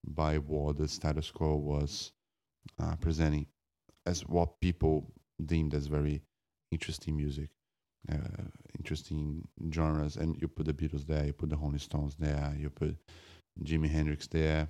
by 0.07 0.39
what 0.39 0.79
the 0.79 0.89
status 0.89 1.31
quo 1.31 1.57
was 1.57 2.13
uh, 2.81 2.97
presenting 2.97 3.47
as 4.07 4.23
what 4.27 4.61
people 4.61 5.13
deemed 5.45 5.75
as 5.75 5.87
very 5.87 6.23
interesting 6.73 7.17
music, 7.17 7.51
uh, 8.11 8.17
interesting 8.79 9.47
genres. 9.73 10.17
And 10.17 10.37
you 10.41 10.49
put 10.49 10.67
the 10.67 10.73
Beatles 10.73 11.07
there, 11.07 11.27
you 11.27 11.33
put 11.33 11.51
the 11.51 11.57
Rolling 11.57 11.79
Stones 11.79 12.17
there, 12.19 12.55
you 12.59 12.71
put 12.71 12.97
Jimi 13.63 13.91
Hendrix 13.91 14.27
there. 14.27 14.69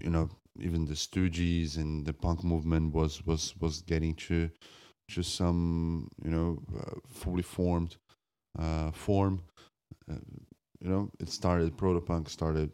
You 0.00 0.10
know, 0.10 0.28
even 0.60 0.84
the 0.84 0.94
Stooges 0.94 1.76
and 1.76 2.04
the 2.04 2.12
punk 2.12 2.44
movement 2.44 2.94
was 2.94 3.24
was 3.26 3.54
was 3.60 3.82
getting 3.82 4.14
to 4.14 4.50
to 5.10 5.22
some 5.22 6.08
you 6.24 6.30
know 6.30 6.58
uh, 6.78 6.94
fully 7.08 7.42
formed 7.42 7.96
uh, 8.58 8.90
form. 8.90 9.42
Uh, 10.10 10.16
you 10.80 10.88
know, 10.88 11.10
it 11.18 11.28
started 11.28 11.76
proto 11.76 12.00
punk 12.00 12.28
started 12.28 12.70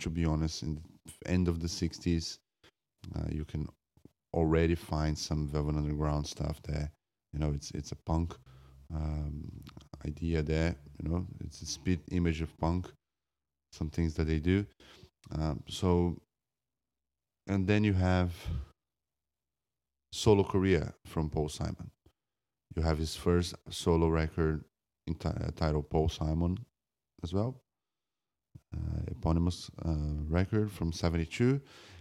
to 0.00 0.10
be 0.10 0.24
honest 0.24 0.62
in 0.62 0.74
the 0.74 1.30
end 1.30 1.48
of 1.48 1.60
the 1.60 1.66
60s. 1.68 2.38
Uh, 3.16 3.28
you 3.30 3.44
can 3.44 3.68
already 4.32 4.74
find 4.74 5.16
some 5.16 5.46
Velvet 5.48 5.76
Underground 5.76 6.26
stuff 6.26 6.60
there. 6.62 6.90
You 7.32 7.38
know, 7.38 7.52
it's 7.52 7.70
it's 7.72 7.92
a 7.92 7.96
punk 7.96 8.34
um, 8.94 9.44
idea 10.06 10.42
there. 10.42 10.76
You 11.02 11.08
know, 11.08 11.26
it's 11.44 11.62
a 11.62 11.66
spit 11.66 12.00
image 12.10 12.40
of 12.40 12.56
punk. 12.58 12.90
Some 13.72 13.90
things 13.90 14.14
that 14.14 14.24
they 14.24 14.38
do. 14.38 14.64
Um, 15.32 15.62
so, 15.68 16.16
and 17.46 17.66
then 17.66 17.84
you 17.84 17.92
have 17.92 18.32
solo 20.12 20.44
career 20.44 20.94
from 21.06 21.28
Paul 21.28 21.48
Simon. 21.48 21.90
You 22.74 22.82
have 22.82 22.98
his 22.98 23.16
first 23.16 23.54
solo 23.70 24.08
record 24.08 24.64
entitled 25.06 25.90
Paul 25.90 26.08
Simon 26.08 26.58
as 27.22 27.32
well, 27.32 27.60
uh, 28.74 29.02
eponymous 29.08 29.70
uh, 29.84 29.94
record 30.28 30.70
from 30.70 30.92
72. 30.92 31.60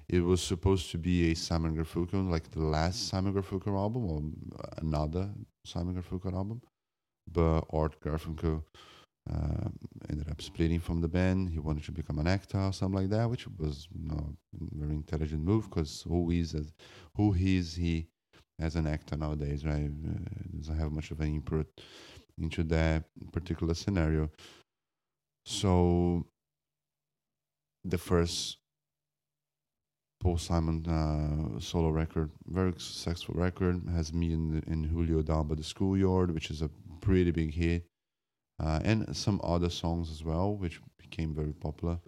It 0.10 0.22
was 0.22 0.42
supposed 0.42 0.92
to 0.92 0.98
be 0.98 1.32
a 1.32 1.34
Simon 1.34 1.76
Garfunkel, 1.76 2.30
like 2.30 2.52
the 2.52 2.62
last 2.62 3.08
Simon 3.08 3.34
Garfunkel 3.34 3.76
album 3.78 4.06
or 4.06 4.22
another 4.78 5.30
Simon 5.66 5.96
Garfunkel 5.96 6.34
album. 6.34 6.62
But 7.32 7.62
Art 7.72 8.00
Garfunkel 8.02 8.64
uh, 9.32 9.70
ended 10.10 10.30
up 10.30 10.42
splitting 10.42 10.80
from 10.80 11.02
the 11.02 11.08
band. 11.08 11.50
He 11.50 11.60
wanted 11.60 11.84
to 11.86 11.92
become 11.92 12.20
an 12.20 12.28
actor 12.28 12.60
or 12.60 12.74
something 12.74 13.02
like 13.02 13.10
that, 13.10 13.30
which 13.30 13.48
was 13.58 13.88
you 13.94 14.08
know, 14.08 14.36
a 14.54 14.76
very 14.76 14.96
intelligent 14.96 15.42
move 15.42 15.70
because 15.70 16.04
who 16.08 16.32
is 16.32 16.54
as, 16.54 16.74
who 17.16 17.34
is 17.34 17.76
he 17.76 18.08
as 18.60 18.76
an 18.76 18.88
actor 18.88 19.16
nowadays, 19.16 19.66
right? 19.66 19.90
Uh, 19.90 20.58
doesn't 20.58 20.78
have 20.78 20.92
much 20.92 21.12
of 21.12 21.20
an 21.22 21.28
input 21.28 21.68
into 22.38 22.64
that 22.64 23.06
particular 23.32 23.74
scenario. 23.74 24.30
So 25.46 26.26
the 27.84 27.98
first 27.98 28.58
Paul 30.24 30.38
Simon 30.38 30.88
uh, 30.88 31.60
solo 31.60 31.90
record, 31.90 32.32
very 32.48 32.72
successful 32.78 33.36
record, 33.36 33.82
has 33.94 34.14
me 34.14 34.32
and, 34.32 34.66
and 34.68 34.86
Julio 34.86 35.22
down 35.22 35.48
by 35.48 35.56
the 35.56 35.64
schoolyard, 35.64 36.32
which 36.32 36.50
is 36.50 36.62
a 36.62 36.70
pretty 37.02 37.32
big 37.32 37.54
hit, 37.54 37.86
uh, 38.64 38.80
and 38.84 39.16
some 39.16 39.40
other 39.44 39.70
songs 39.70 40.10
as 40.10 40.24
well, 40.24 40.56
which 40.56 40.80
became 40.98 41.34
very 41.36 41.54
popular. 41.54 42.00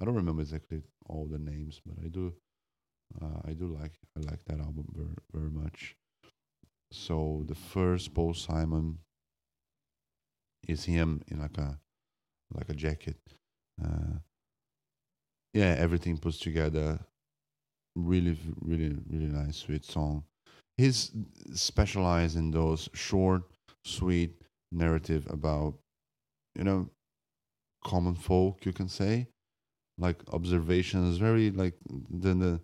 I 0.00 0.04
don't 0.04 0.14
remember 0.14 0.42
exactly 0.42 0.82
all 1.08 1.26
the 1.26 1.38
names, 1.38 1.80
but 1.86 1.96
I 2.04 2.08
do, 2.08 2.32
uh, 3.22 3.40
I 3.44 3.52
do 3.52 3.76
like 3.80 3.92
I 4.16 4.20
like 4.30 4.44
that 4.46 4.60
album 4.60 4.86
very 4.96 5.14
very 5.32 5.50
much. 5.50 5.96
So 6.92 7.44
the 7.46 7.54
first 7.54 8.14
Paul 8.14 8.34
Simon 8.34 8.98
is 10.68 10.84
him 10.84 11.22
in 11.28 11.40
like 11.40 11.58
a 11.58 11.78
like 12.54 12.68
a 12.68 12.74
jacket. 12.74 13.18
Uh, 13.82 14.18
yeah, 15.54 15.74
everything 15.78 16.16
puts 16.18 16.38
together. 16.38 17.00
Really, 17.96 18.38
really, 18.60 18.96
really 19.08 19.26
nice, 19.26 19.56
sweet 19.56 19.84
song. 19.84 20.24
He's 20.76 21.12
specialized 21.54 22.36
in 22.36 22.50
those 22.50 22.88
short, 22.94 23.42
sweet 23.84 24.32
narrative 24.72 25.26
about, 25.30 25.74
you 26.60 26.64
know, 26.64 26.90
common 27.82 28.14
folk. 28.14 28.66
You 28.66 28.72
can 28.72 28.88
say, 28.88 29.26
like 29.98 30.18
observations. 30.32 31.16
Very 31.16 31.50
like 31.50 31.74
the, 32.10 32.34
the 32.34 32.60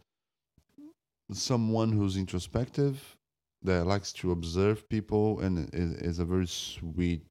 someone 1.33 1.91
who's 1.91 2.17
introspective 2.19 3.17
that 3.63 3.87
likes 3.87 4.13
to 4.13 4.33
observe 4.33 4.89
people 4.89 5.41
and 5.41 5.71
is, 5.73 5.95
is 5.95 6.19
a 6.19 6.25
very 6.27 6.47
sweet 6.47 7.23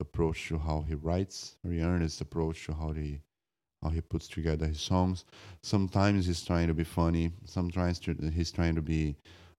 approach 0.00 0.48
to 0.48 0.58
how 0.58 0.84
he 0.88 0.94
writes, 0.94 1.56
very 1.64 1.82
earnest 1.82 2.20
approach 2.20 2.64
to 2.66 2.72
how 2.72 2.92
he 2.92 3.20
how 3.82 3.90
he 3.90 4.00
puts 4.00 4.28
together 4.28 4.66
his 4.66 4.80
songs. 4.80 5.24
Sometimes 5.62 6.26
he's 6.26 6.44
trying 6.44 6.68
to 6.68 6.74
be 6.74 6.84
funny. 6.84 7.32
Sometimes 7.44 8.00
he's 8.32 8.52
trying 8.52 8.76
to 8.76 8.82
be 8.82 9.16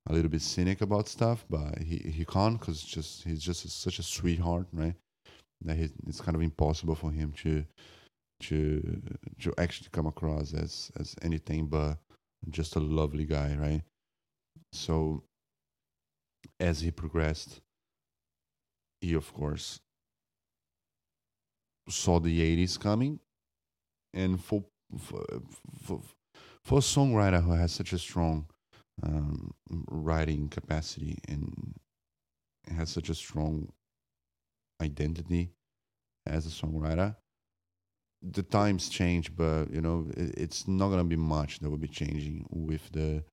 a 0.10 0.14
little 0.14 0.32
bit 0.32 0.42
cynic 0.42 0.80
about 0.80 1.10
stuff, 1.10 1.46
but 1.50 1.78
he, 1.80 1.98
he 1.98 2.24
can't 2.24 2.58
because 2.58 2.82
just 2.82 3.26
he's 3.26 3.44
just 3.44 3.70
such 3.70 4.00
a 4.00 4.04
sweetheart, 4.04 4.68
right? 4.72 4.96
That 5.62 5.78
it's 6.08 6.22
kind 6.22 6.36
of 6.36 6.42
impossible 6.42 6.96
for 6.96 7.12
him 7.12 7.34
to 7.44 7.66
to 8.42 9.02
to 9.42 9.54
actually 9.58 9.90
come 9.92 10.06
across 10.06 10.54
as 10.54 10.92
as 11.00 11.16
anything 11.22 11.68
but 11.68 11.98
just 12.50 12.76
a 12.76 12.80
lovely 12.80 13.26
guy, 13.26 13.56
right? 13.60 13.82
So 14.72 15.24
as 16.60 16.82
he 16.82 16.92
progressed, 16.92 17.62
he 19.02 19.14
of 19.14 19.34
course 19.34 19.80
saw 21.90 22.20
the 22.20 22.42
80s 22.58 22.80
coming 22.80 23.20
and 24.14 24.44
for 24.44 24.64
for, 24.98 25.26
for, 25.84 26.02
for 26.64 26.78
a 26.80 26.82
songwriter 26.82 27.44
who 27.44 27.52
has 27.52 27.72
such 27.72 27.94
a 27.94 28.00
strong 28.00 28.46
um, 29.04 29.54
writing 29.70 30.50
capacity 30.50 31.18
and 31.28 31.76
has 32.76 32.90
such 32.90 33.10
a 33.10 33.16
strong 33.16 33.70
identity 34.82 35.52
as 36.26 36.46
a 36.46 36.50
songwriter 36.50 37.16
the 38.22 38.44
times 38.44 38.90
change 38.90 39.36
but 39.36 39.72
you 39.72 39.82
know 39.82 40.08
it, 40.18 40.34
it's 40.38 40.68
not 40.68 40.88
going 40.88 41.00
to 41.00 41.04
be 41.04 41.16
much 41.16 41.60
that 41.60 41.70
will 41.70 41.78
be 41.78 41.88
changing 41.88 42.46
with 42.50 42.92
the 42.92 43.24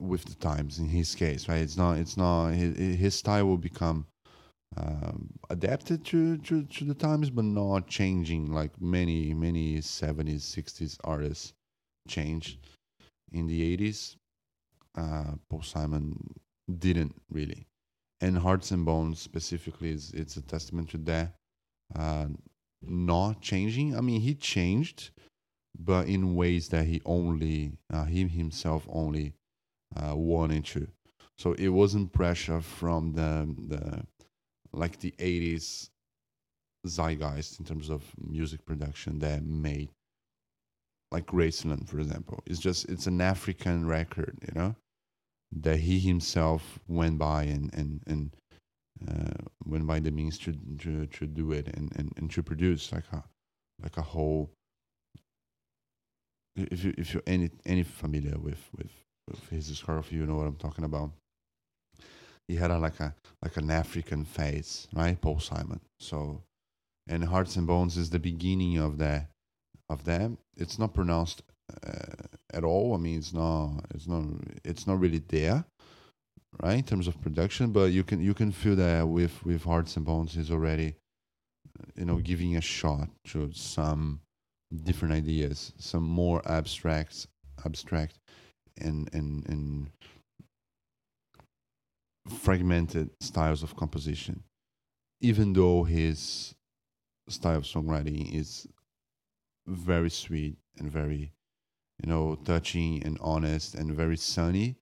with 0.00 0.24
the 0.24 0.34
times 0.36 0.78
in 0.78 0.88
his 0.88 1.14
case 1.14 1.48
right 1.48 1.60
it's 1.60 1.76
not 1.76 1.98
it's 1.98 2.16
not 2.16 2.50
his, 2.50 2.76
his 2.76 3.14
style 3.14 3.46
will 3.46 3.58
become 3.58 4.06
um, 4.76 5.30
adapted 5.50 6.04
to, 6.06 6.36
to, 6.38 6.62
to 6.64 6.84
the 6.84 6.94
times, 6.94 7.30
but 7.30 7.44
not 7.44 7.86
changing 7.86 8.52
like 8.52 8.80
many, 8.80 9.32
many 9.34 9.78
70s, 9.78 10.40
60s 10.40 10.96
artists 11.04 11.52
changed 12.06 12.58
in 13.32 13.46
the 13.46 13.76
80s. 13.76 14.16
Uh, 14.96 15.32
Paul 15.48 15.62
Simon 15.62 16.34
didn't 16.78 17.14
really. 17.30 17.66
And 18.20 18.38
Hearts 18.38 18.70
and 18.70 18.84
Bones 18.84 19.20
specifically 19.20 19.90
is 19.90 20.12
it's 20.12 20.36
a 20.36 20.42
testament 20.42 20.90
to 20.90 20.98
that. 20.98 21.34
Uh, 21.94 22.26
not 22.82 23.40
changing. 23.40 23.96
I 23.96 24.00
mean, 24.00 24.20
he 24.20 24.34
changed, 24.34 25.10
but 25.78 26.06
in 26.06 26.34
ways 26.34 26.68
that 26.68 26.86
he 26.86 27.00
only, 27.04 27.72
uh, 27.92 28.04
he 28.04 28.26
himself 28.26 28.86
only 28.90 29.34
uh, 29.96 30.14
wanted 30.14 30.64
to. 30.66 30.88
So 31.38 31.52
it 31.52 31.68
wasn't 31.68 32.12
pressure 32.12 32.60
from 32.60 33.12
the 33.12 33.54
the 33.68 34.04
like 34.72 34.98
the 35.00 35.14
80s 35.18 35.88
zeitgeist 36.86 37.58
in 37.58 37.64
terms 37.64 37.88
of 37.88 38.04
music 38.18 38.64
production 38.66 39.18
that 39.20 39.42
made 39.44 39.90
like 41.10 41.26
Graceland, 41.26 41.88
for 41.88 42.00
example. 42.00 42.40
It's 42.46 42.60
just 42.60 42.88
it's 42.88 43.06
an 43.06 43.20
African 43.20 43.86
record, 43.86 44.38
you 44.42 44.60
know, 44.60 44.76
that 45.52 45.78
he 45.80 45.98
himself 45.98 46.78
went 46.88 47.18
by 47.18 47.44
and 47.44 47.72
and 47.74 48.02
and 48.06 48.36
uh, 49.08 49.44
went 49.64 49.86
by 49.86 50.00
the 50.00 50.10
means 50.10 50.38
to 50.38 50.52
to 50.78 51.06
to 51.06 51.26
do 51.26 51.52
it 51.52 51.68
and 51.68 51.92
and, 51.96 52.12
and 52.16 52.30
to 52.30 52.42
produce 52.42 52.92
like 52.92 53.10
a 53.12 53.22
like 53.82 53.96
a 53.96 54.02
whole. 54.02 54.50
If 56.56 56.84
you 56.84 56.94
if 56.98 57.14
you're 57.14 57.22
any 57.26 57.50
any 57.64 57.82
familiar 57.82 58.38
with 58.38 58.68
with, 58.76 58.92
with 59.28 59.48
his 59.48 59.70
discography, 59.70 60.12
you 60.12 60.26
know 60.26 60.36
what 60.36 60.46
I'm 60.46 60.56
talking 60.56 60.84
about 60.84 61.12
he 62.48 62.56
had 62.56 62.70
a, 62.70 62.78
like 62.78 62.98
a 62.98 63.14
like 63.42 63.56
an 63.56 63.70
African 63.70 64.24
face, 64.24 64.88
right? 64.94 65.20
Paul 65.20 65.38
Simon. 65.38 65.80
So, 66.00 66.42
and 67.06 67.24
Hearts 67.24 67.56
and 67.56 67.66
Bones 67.66 67.96
is 67.96 68.10
the 68.10 68.18
beginning 68.18 68.78
of 68.78 68.98
that 68.98 69.28
of 69.88 70.04
them. 70.04 70.38
It's 70.56 70.78
not 70.78 70.94
pronounced 70.94 71.42
uh, 71.86 72.36
at 72.52 72.64
all. 72.64 72.94
I 72.94 72.98
mean, 72.98 73.18
it's 73.18 73.32
not 73.32 73.84
it's 73.94 74.06
not 74.06 74.24
it's 74.64 74.86
not 74.86 75.00
really 75.00 75.22
there, 75.28 75.64
right? 76.62 76.78
In 76.78 76.84
terms 76.84 77.08
of 77.08 77.20
production, 77.20 77.72
but 77.72 77.92
you 77.92 78.04
can 78.04 78.20
you 78.20 78.34
can 78.34 78.52
feel 78.52 78.76
that 78.76 79.08
with 79.08 79.44
with 79.44 79.64
Hearts 79.64 79.96
and 79.96 80.04
Bones 80.04 80.36
is 80.36 80.50
already, 80.50 80.96
you 81.96 82.04
know, 82.04 82.16
giving 82.18 82.56
a 82.56 82.60
shot 82.60 83.08
to 83.26 83.50
some 83.52 84.20
different 84.84 85.14
ideas, 85.14 85.72
some 85.78 86.02
more 86.02 86.42
abstract 86.46 87.26
abstract 87.64 88.18
and 88.76 89.08
and 89.12 89.48
and 89.48 89.90
fragmented 92.28 93.10
styles 93.20 93.62
of 93.62 93.76
composition. 93.76 94.42
Even 95.20 95.52
though 95.52 95.82
his 95.84 96.54
style 97.28 97.58
of 97.58 97.64
songwriting 97.64 98.32
is 98.32 98.68
very 99.66 100.10
sweet 100.10 100.56
and 100.78 100.90
very, 100.90 101.32
you 102.02 102.08
know, 102.08 102.36
touching 102.44 103.02
and 103.04 103.18
honest 103.20 103.74
and 103.74 103.92
very 103.92 104.16
sunny 104.16 104.76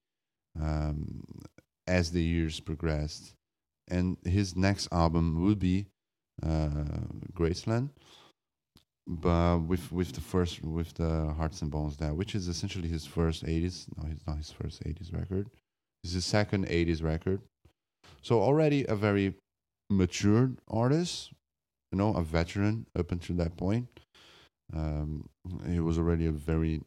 um, 0.60 1.22
as 1.86 2.10
the 2.12 2.22
years 2.22 2.60
progressed. 2.60 3.34
And 3.88 4.16
his 4.24 4.56
next 4.56 4.88
album 4.92 5.42
would 5.44 5.58
be 5.58 5.86
uh, 6.42 6.68
Graceland, 7.32 7.90
but 9.06 9.58
with 9.60 9.92
with 9.92 10.12
the 10.12 10.20
first 10.20 10.62
with 10.64 10.94
the 10.94 11.32
Hearts 11.36 11.62
and 11.62 11.70
Bones 11.70 11.96
there, 11.96 12.12
which 12.12 12.34
is 12.34 12.48
essentially 12.48 12.88
his 12.88 13.06
first 13.06 13.44
'80s. 13.44 13.86
No, 13.96 14.08
it's 14.10 14.26
not 14.26 14.38
his 14.38 14.50
first 14.50 14.82
'80s 14.82 15.16
record. 15.16 15.48
It's 16.02 16.14
his 16.14 16.24
second 16.24 16.66
'80s 16.66 17.02
record. 17.02 17.40
So 18.22 18.42
already 18.42 18.84
a 18.88 18.96
very 18.96 19.34
matured 19.88 20.58
artist, 20.68 21.30
you 21.92 21.98
know, 21.98 22.12
a 22.14 22.22
veteran 22.22 22.86
up 22.98 23.12
until 23.12 23.36
that 23.36 23.56
point. 23.56 23.86
Um, 24.74 25.28
he 25.68 25.78
was 25.78 25.96
already 25.96 26.26
a 26.26 26.32
very 26.32 26.82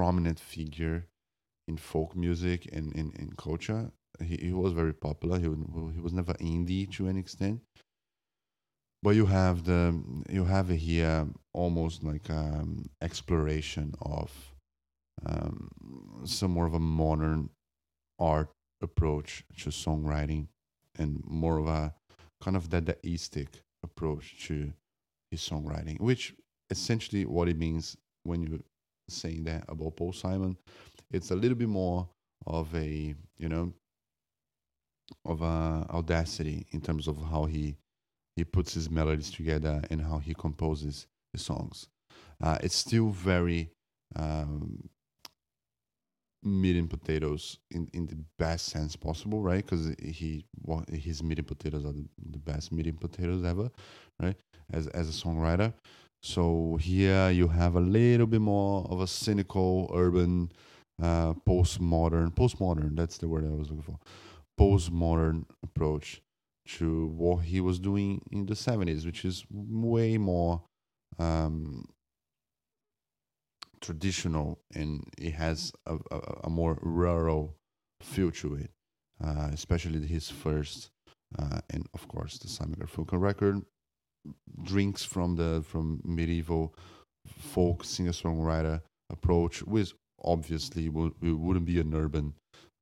prominent 0.00 0.40
figure 0.40 1.06
in 1.68 1.76
folk 1.76 2.16
music 2.16 2.60
and 2.72 2.86
in, 3.00 3.12
in 3.22 3.28
culture. 3.36 3.90
He, 4.28 4.36
he 4.46 4.52
was 4.64 4.72
very 4.72 4.94
popular. 4.94 5.38
He, 5.38 5.48
he 5.96 6.00
was 6.00 6.14
never 6.14 6.32
indie 6.52 6.90
to 6.96 7.08
an 7.08 7.18
extent. 7.18 7.60
But 9.02 9.10
you 9.10 9.26
have 9.26 9.64
the 9.64 9.82
you 10.30 10.44
have 10.44 10.68
here 10.70 11.26
almost 11.52 12.02
like 12.02 12.26
um, 12.30 12.86
exploration 13.02 13.94
of 14.00 14.30
um, 15.26 15.68
some 16.24 16.52
more 16.52 16.66
of 16.66 16.74
a 16.74 16.86
modern 17.02 17.50
art 18.18 18.50
approach 18.82 19.44
to 19.58 19.68
songwriting 19.68 20.48
and 20.98 21.22
more 21.26 21.58
of 21.58 21.66
a 21.66 21.94
kind 22.42 22.56
of 22.56 22.70
Dadaistic 22.70 23.48
approach 23.82 24.46
to 24.46 24.72
his 25.30 25.40
songwriting, 25.40 26.00
which 26.00 26.34
essentially 26.70 27.24
what 27.26 27.48
it 27.48 27.58
means 27.58 27.96
when 28.22 28.42
you're 28.42 28.64
saying 29.10 29.44
that 29.44 29.64
about 29.68 29.96
Paul 29.96 30.12
Simon, 30.12 30.56
it's 31.10 31.30
a 31.30 31.36
little 31.36 31.56
bit 31.56 31.68
more 31.68 32.08
of 32.46 32.74
a 32.74 33.14
you 33.38 33.48
know 33.48 33.72
of 35.24 35.42
a 35.42 35.86
audacity 35.90 36.66
in 36.70 36.80
terms 36.80 37.08
of 37.08 37.16
how 37.30 37.44
he 37.44 37.76
he 38.36 38.44
puts 38.44 38.74
his 38.74 38.90
melodies 38.90 39.30
together 39.30 39.82
and 39.90 40.00
how 40.00 40.18
he 40.18 40.34
composes 40.34 41.06
the 41.32 41.38
songs. 41.38 41.88
Uh, 42.42 42.56
it's 42.62 42.76
still 42.76 43.10
very 43.10 43.70
um, 44.16 44.88
meat 46.42 46.76
and 46.76 46.88
potatoes 46.88 47.58
in, 47.70 47.88
in 47.92 48.06
the 48.06 48.16
best 48.38 48.66
sense 48.66 48.96
possible, 48.96 49.42
right? 49.42 49.64
Because 49.64 49.94
he 50.02 50.44
well, 50.62 50.84
his 50.90 51.22
meat 51.22 51.38
and 51.38 51.46
potatoes 51.46 51.84
are 51.84 51.92
the, 51.92 52.06
the 52.30 52.38
best 52.38 52.72
meat 52.72 52.86
and 52.86 53.00
potatoes 53.00 53.44
ever, 53.44 53.70
right? 54.20 54.36
As 54.72 54.86
as 54.88 55.08
a 55.08 55.12
songwriter. 55.12 55.72
So 56.22 56.78
here 56.80 57.30
you 57.30 57.48
have 57.48 57.76
a 57.76 57.80
little 57.80 58.26
bit 58.26 58.40
more 58.40 58.86
of 58.90 59.00
a 59.00 59.06
cynical, 59.06 59.90
urban, 59.94 60.52
uh, 61.02 61.32
postmodern, 61.48 62.34
postmodern. 62.34 62.96
That's 62.96 63.18
the 63.18 63.28
word 63.28 63.46
I 63.46 63.50
was 63.50 63.70
looking 63.70 63.82
for. 63.82 63.98
Postmodern 64.58 65.44
approach 65.62 66.20
to 66.76 67.06
what 67.06 67.38
he 67.38 67.60
was 67.60 67.78
doing 67.78 68.22
in 68.30 68.46
the 68.46 68.54
seventies, 68.54 69.06
which 69.06 69.24
is 69.24 69.44
way 69.50 70.18
more 70.18 70.62
um, 71.18 71.88
traditional 73.80 74.60
and 74.74 75.04
it 75.18 75.32
has 75.32 75.72
a, 75.86 75.96
a, 76.10 76.20
a 76.44 76.50
more 76.50 76.78
rural 76.82 77.56
feel 78.02 78.30
to 78.30 78.56
it, 78.56 78.70
uh, 79.24 79.48
especially 79.52 80.06
his 80.06 80.28
first 80.28 80.90
uh, 81.38 81.60
and 81.70 81.88
of 81.94 82.06
course 82.08 82.38
the 82.38 82.48
Simon 82.48 82.76
Garfunkel 82.76 83.20
record 83.20 83.62
drinks 84.62 85.04
from 85.04 85.36
the 85.36 85.62
from 85.66 86.00
medieval 86.04 86.74
folk 87.26 87.84
singer 87.84 88.12
songwriter 88.12 88.80
approach, 89.10 89.62
which 89.62 89.94
obviously 90.22 90.88
would, 90.88 91.12
wouldn't 91.20 91.66
be 91.66 91.80
an 91.80 91.94
urban 91.94 92.34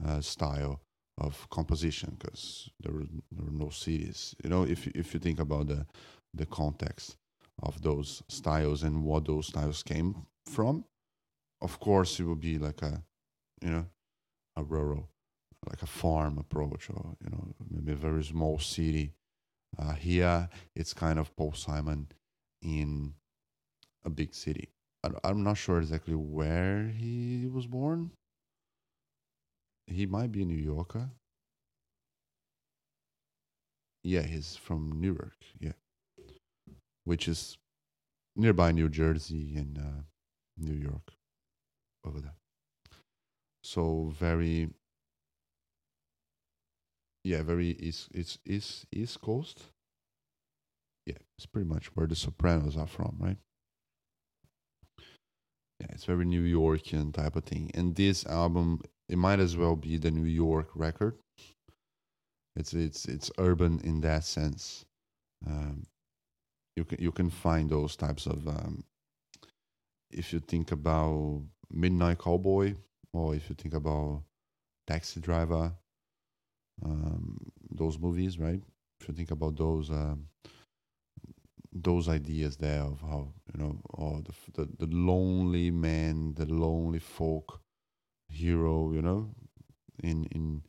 uh, 0.04 0.20
style 0.20 0.80
of 1.18 1.48
composition 1.50 2.16
because 2.18 2.70
there 2.80 2.92
were 2.92 3.06
there 3.32 3.44
were 3.44 3.64
no 3.64 3.70
cities. 3.70 4.34
You 4.42 4.50
know, 4.50 4.62
if 4.64 4.86
if 4.88 5.14
you 5.14 5.20
think 5.20 5.40
about 5.40 5.68
the 5.68 5.86
the 6.34 6.46
context 6.46 7.16
of 7.62 7.82
those 7.82 8.22
styles 8.28 8.82
and 8.82 9.04
what 9.04 9.24
those 9.24 9.48
styles 9.48 9.82
came 9.82 10.26
from, 10.46 10.84
of 11.60 11.80
course 11.80 12.20
it 12.20 12.24
would 12.24 12.40
be 12.40 12.58
like 12.58 12.82
a 12.82 13.02
you 13.62 13.70
know 13.70 13.86
a 14.56 14.62
rural 14.62 15.08
like 15.68 15.82
a 15.82 15.86
farm 15.86 16.38
approach 16.38 16.88
or 16.90 17.16
you 17.22 17.30
know 17.30 17.48
maybe 17.70 17.92
a 17.92 17.96
very 17.96 18.22
small 18.22 18.58
city 18.58 19.12
uh, 19.76 19.94
here 19.94 20.48
it's 20.74 20.94
kind 20.94 21.18
of 21.18 21.34
paul 21.36 21.52
simon 21.52 22.08
in 22.62 23.14
a 24.04 24.10
big 24.10 24.34
city. 24.34 24.68
I, 25.04 25.10
i'm 25.24 25.42
not 25.42 25.56
sure 25.56 25.78
exactly 25.78 26.14
where 26.14 26.88
he 26.88 27.46
was 27.52 27.66
born. 27.66 28.10
He 29.86 30.06
might 30.06 30.32
be 30.32 30.42
a 30.42 30.44
new 30.46 30.56
yorker. 30.56 31.10
Yeah 34.04 34.22
he's 34.22 34.56
from 34.56 35.00
newark 35.00 35.36
yeah. 35.58 35.72
Which 37.04 37.28
is 37.28 37.58
nearby 38.36 38.72
new 38.72 38.88
jersey 38.88 39.56
and 39.56 39.78
uh, 39.78 40.02
new 40.56 40.74
york 40.74 41.12
over 42.04 42.20
there. 42.20 42.34
So 43.62 44.12
very, 44.18 44.70
yeah, 47.24 47.42
very 47.42 47.68
east, 47.78 48.08
it's 48.14 48.38
east 48.46 48.86
east 48.92 49.20
coast. 49.20 49.62
Yeah, 51.06 51.18
it's 51.36 51.46
pretty 51.46 51.68
much 51.68 51.86
where 51.94 52.06
the 52.06 52.16
Sopranos 52.16 52.76
are 52.76 52.86
from, 52.86 53.16
right? 53.18 53.38
Yeah, 55.80 55.86
it's 55.90 56.04
very 56.04 56.24
New 56.24 56.42
Yorkian 56.42 57.14
type 57.14 57.36
of 57.36 57.44
thing. 57.44 57.70
And 57.74 57.94
this 57.94 58.26
album, 58.26 58.80
it 59.08 59.16
might 59.16 59.38
as 59.38 59.56
well 59.56 59.76
be 59.76 59.96
the 59.96 60.10
New 60.10 60.28
York 60.28 60.70
record. 60.74 61.18
It's 62.56 62.74
it's 62.74 63.04
it's 63.06 63.30
urban 63.38 63.80
in 63.84 64.00
that 64.00 64.24
sense. 64.24 64.84
Um, 65.46 65.86
you 66.76 66.84
can 66.84 67.00
you 67.00 67.12
can 67.12 67.30
find 67.30 67.70
those 67.70 67.94
types 67.94 68.26
of 68.26 68.46
um, 68.48 68.84
if 70.10 70.32
you 70.32 70.40
think 70.40 70.72
about 70.72 71.42
Midnight 71.70 72.18
Cowboy, 72.18 72.74
or 73.12 73.34
if 73.34 73.48
you 73.48 73.54
think 73.54 73.74
about 73.74 74.22
Taxi 74.86 75.20
Driver, 75.20 75.72
um, 76.84 77.38
those 77.70 77.98
movies, 77.98 78.38
right? 78.38 78.62
If 79.00 79.08
you 79.08 79.14
think 79.14 79.30
about 79.30 79.56
those 79.56 79.90
um, 79.90 80.28
those 81.72 82.08
ideas 82.08 82.56
there 82.56 82.82
of 82.82 83.00
how 83.00 83.32
you 83.52 83.62
know, 83.62 83.80
or 83.90 84.22
the, 84.22 84.32
the 84.54 84.86
the 84.86 84.94
lonely 84.94 85.70
man, 85.70 86.34
the 86.34 86.46
lonely 86.46 86.98
folk 86.98 87.60
hero, 88.28 88.92
you 88.92 89.02
know, 89.02 89.30
in 90.02 90.24
in 90.26 90.62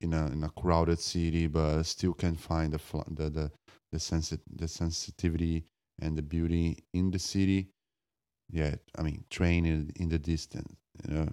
in 0.00 0.12
a 0.12 0.26
in 0.28 0.44
a 0.44 0.50
crowded 0.50 0.98
city, 0.98 1.46
but 1.46 1.82
still 1.84 2.12
can 2.14 2.36
find 2.36 2.72
the 2.72 2.80
the 3.08 3.30
the 3.30 3.52
the, 3.92 3.98
sensi- 4.00 4.40
the 4.56 4.68
sensitivity 4.68 5.64
and 6.00 6.16
the 6.18 6.22
beauty 6.22 6.78
in 6.92 7.10
the 7.10 7.18
city 7.18 7.68
yeah, 8.52 8.76
I 8.98 9.02
mean, 9.02 9.24
train 9.30 9.66
in, 9.66 9.90
in 9.96 10.08
the 10.10 10.18
distance, 10.18 10.74
you 11.08 11.14
know. 11.14 11.28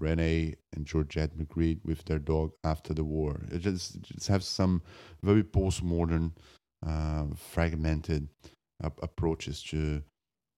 Renee 0.00 0.54
and 0.74 0.86
Georgette 0.86 1.36
Magritte 1.36 1.84
with 1.84 2.04
their 2.04 2.18
dog 2.18 2.52
after 2.64 2.94
the 2.94 3.04
war. 3.04 3.42
It 3.50 3.58
just 3.58 4.00
just 4.02 4.28
have 4.28 4.44
some 4.44 4.82
very 5.22 5.42
postmodern, 5.42 6.32
uh, 6.86 7.26
fragmented 7.36 8.28
approaches 8.80 9.62
to 9.64 10.02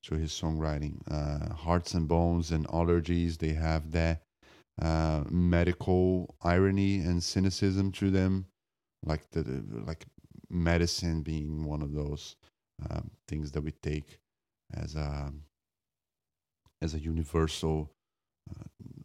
to 0.03 0.15
his 0.15 0.33
songwriting. 0.33 1.01
Uh, 1.11 1.55
Hearts 1.55 1.95
and 1.95 2.09
Bones 2.09 2.53
and 2.53 2.67
Allergies, 2.69 3.39
they 3.39 3.53
have 3.53 3.91
that 3.93 4.23
uh, 4.81 5.25
medical 5.31 6.35
irony 6.43 7.01
and 7.01 7.23
cynicism 7.23 7.93
to 7.93 8.11
them, 8.11 8.47
like 9.05 9.31
the 9.31 9.65
like 9.87 10.07
medicine 10.49 11.23
being 11.23 11.65
one 11.65 11.83
of 11.83 11.93
those 11.93 12.37
uh, 12.89 13.01
things 13.29 13.53
that 13.53 13.63
we 13.63 13.73
take 13.83 14.19
as 14.75 14.95
a 14.97 15.33
as 16.83 16.95
a 16.95 16.99
universal, 16.99 17.93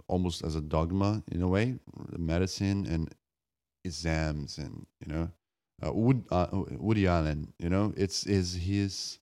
almost 0.08 0.44
as 0.44 0.56
a 0.56 0.62
dogma 0.62 1.24
in 1.32 1.42
a 1.42 1.48
way, 1.48 1.76
medicine 2.18 2.86
and 2.86 3.14
exams 3.84 4.58
and 4.58 4.86
you 5.06 5.14
know, 5.14 5.30
uh, 5.86 5.94
Wood, 5.94 6.26
uh, 6.32 6.48
Woody 6.52 7.08
Allen. 7.08 7.54
You 7.60 7.70
know, 7.70 7.94
it's 7.98 8.26
is 8.26 8.56
his 8.56 9.20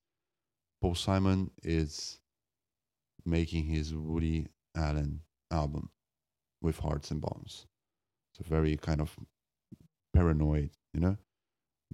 Paul 0.82 0.96
Simon 0.96 1.52
is 1.64 2.20
making 3.26 3.66
his 3.66 3.94
Woody 3.94 4.48
Allen 4.76 5.22
album 5.52 5.90
with 6.62 6.80
Hearts 6.80 7.12
and 7.12 7.22
Bones. 7.22 7.66
a 8.40 8.44
very 8.44 8.78
kind 8.78 9.02
of 9.02 9.16
paranoid, 10.14 10.72
you 10.94 11.00
know, 11.00 11.18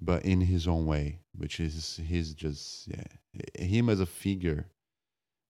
but 0.02 0.24
in 0.26 0.42
his 0.42 0.68
own 0.68 0.86
way, 0.86 1.20
which 1.36 1.60
is 1.60 2.00
he's 2.08 2.34
just 2.34 2.88
yeah, 2.88 3.04
him 3.64 3.90
as 3.90 4.00
a 4.00 4.06
figure 4.06 4.68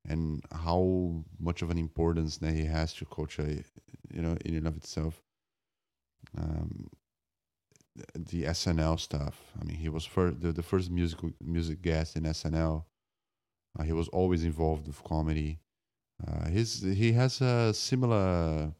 and 0.09 0.43
how 0.51 1.23
much 1.39 1.61
of 1.61 1.69
an 1.69 1.77
importance 1.77 2.37
that 2.37 2.53
he 2.53 2.65
has 2.65 2.93
to 2.95 3.05
culture, 3.05 3.63
you 4.11 4.21
know, 4.21 4.35
in 4.43 4.55
and 4.55 4.67
of 4.67 4.75
itself. 4.75 5.21
Um, 6.37 6.89
the 8.15 8.43
SNL 8.43 8.99
stuff. 8.99 9.41
I 9.59 9.65
mean, 9.65 9.77
he 9.77 9.89
was 9.89 10.05
first, 10.05 10.41
the, 10.41 10.51
the 10.51 10.63
first 10.63 10.89
musical 10.89 11.31
music 11.41 11.81
guest 11.81 12.15
in 12.15 12.23
SNL. 12.23 12.83
Uh, 13.77 13.83
he 13.83 13.93
was 13.93 14.07
always 14.09 14.43
involved 14.43 14.87
with 14.87 15.03
comedy. 15.03 15.59
Uh, 16.25 16.49
his 16.49 16.81
he 16.81 17.13
has 17.13 17.39
a 17.41 17.73
similar 17.73 18.73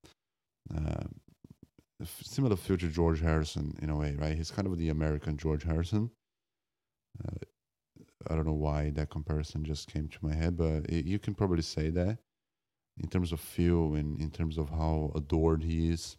uh, 0.76 1.04
similar 2.22 2.56
to 2.56 2.78
George 2.78 3.22
Harrison 3.22 3.78
in 3.82 3.90
a 3.90 3.98
way, 3.98 4.16
right? 4.18 4.36
He's 4.36 4.52
kind 4.52 4.68
of 4.68 4.78
the 4.78 4.90
American 4.90 5.38
George 5.38 5.64
Harrison. 5.64 6.12
Uh, 7.24 7.46
I 8.28 8.36
don't 8.36 8.46
know 8.46 8.54
why 8.54 8.90
that 8.92 9.10
comparison 9.10 9.64
just 9.64 9.92
came 9.92 10.08
to 10.10 10.18
my 10.22 10.34
head, 10.34 10.58
but 10.58 10.86
it, 10.90 11.06
you 11.06 11.20
can 11.20 11.34
probably 11.34 11.62
say 11.62 11.90
that 11.92 12.18
in 13.02 13.08
terms 13.08 13.32
of 13.32 13.40
feel 13.40 13.96
and 13.96 14.20
in 14.20 14.30
terms 14.30 14.58
of 14.58 14.70
how 14.70 15.12
adored 15.16 15.64
he 15.64 15.90
is. 15.90 16.18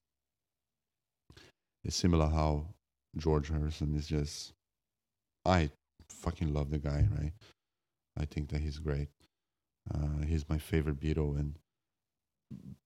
It's 1.84 1.96
similar 1.96 2.28
how 2.28 2.66
George 3.16 3.48
Harrison 3.48 3.94
is 3.94 4.06
just. 4.06 4.52
I 5.44 5.70
fucking 6.08 6.52
love 6.52 6.70
the 6.70 6.78
guy, 6.78 7.08
right? 7.18 7.32
I 8.18 8.24
think 8.24 8.50
that 8.50 8.60
he's 8.60 8.78
great. 8.78 9.08
Uh, 9.92 10.24
he's 10.26 10.48
my 10.48 10.58
favorite 10.58 11.00
Beatle, 11.00 11.38
and 11.38 11.58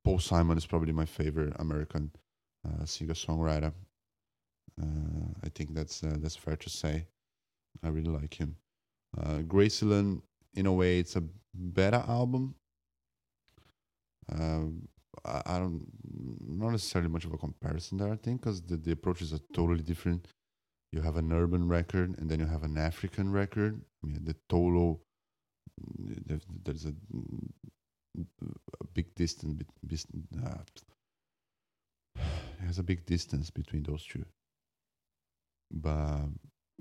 Paul 0.04 0.20
Simon 0.20 0.56
is 0.56 0.66
probably 0.66 0.92
my 0.92 1.04
favorite 1.04 1.54
American 1.58 2.12
uh, 2.66 2.84
singer 2.84 3.14
songwriter. 3.14 3.72
Uh, 4.80 5.32
I 5.42 5.48
think 5.54 5.74
that's 5.74 6.02
uh, 6.02 6.16
that's 6.18 6.36
fair 6.36 6.56
to 6.56 6.70
say. 6.70 7.06
I 7.82 7.88
really 7.88 8.10
like 8.10 8.34
him. 8.34 8.56
Uh, 9.18 9.38
Graceland, 9.42 10.22
in 10.54 10.66
a 10.66 10.72
way, 10.72 10.98
it's 10.98 11.16
a 11.16 11.22
better 11.54 12.02
album. 12.08 12.54
Um, 14.32 14.88
I, 15.24 15.42
I, 15.46 15.58
don't, 15.58 15.86
not 16.46 16.70
necessarily 16.70 17.10
much 17.10 17.24
of 17.24 17.32
a 17.32 17.38
comparison 17.38 17.98
there. 17.98 18.12
I 18.12 18.16
think 18.16 18.40
because 18.40 18.62
the, 18.62 18.76
the 18.76 18.92
approaches 18.92 19.32
are 19.32 19.40
totally 19.52 19.82
different. 19.82 20.26
You 20.92 21.02
have 21.02 21.16
an 21.16 21.32
urban 21.32 21.68
record, 21.68 22.16
and 22.18 22.30
then 22.30 22.40
you 22.40 22.46
have 22.46 22.62
an 22.62 22.78
African 22.78 23.32
record. 23.32 23.80
I 24.02 24.06
mean, 24.06 24.24
the 24.24 24.36
total 24.48 25.00
there's 26.64 26.84
a, 26.84 26.94
a 28.80 28.86
big 28.92 29.14
distance. 29.14 29.62
Uh, 30.44 30.58
has 32.64 32.78
a 32.78 32.82
big 32.82 33.04
distance 33.06 33.50
between 33.50 33.82
those 33.82 34.04
two. 34.04 34.24
But 35.70 36.26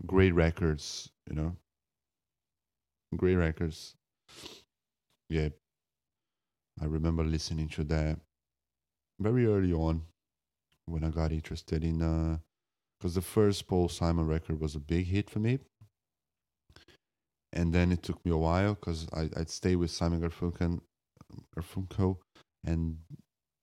great 0.06 0.34
records, 0.34 1.10
you 1.30 1.36
know, 1.36 1.56
great 3.18 3.36
records. 3.36 3.96
Yeah, 5.30 5.50
I 6.82 6.86
remember 6.86 7.24
listening 7.24 7.70
to 7.70 7.84
that 7.86 8.20
very 9.20 9.46
early 9.46 9.74
on 9.74 10.04
when 10.86 11.04
I 11.04 11.10
got 11.10 11.32
interested 11.32 11.84
in, 11.84 12.00
because 13.00 13.16
uh, 13.16 13.20
the 13.20 13.26
first 13.26 13.68
Paul 13.68 13.90
Simon 13.90 14.28
record 14.28 14.60
was 14.60 14.76
a 14.76 14.80
big 14.80 15.08
hit 15.08 15.30
for 15.30 15.40
me. 15.40 15.60
And 17.54 17.72
then 17.72 17.92
it 17.92 18.02
took 18.02 18.24
me 18.26 18.32
a 18.32 18.38
while 18.38 18.74
because 18.74 19.08
I'd 19.14 19.50
stay 19.50 19.76
with 19.76 19.92
Simon 19.92 20.22
Garfunkel, 20.22 20.82
Garfunkel 21.56 22.18
and 22.66 22.98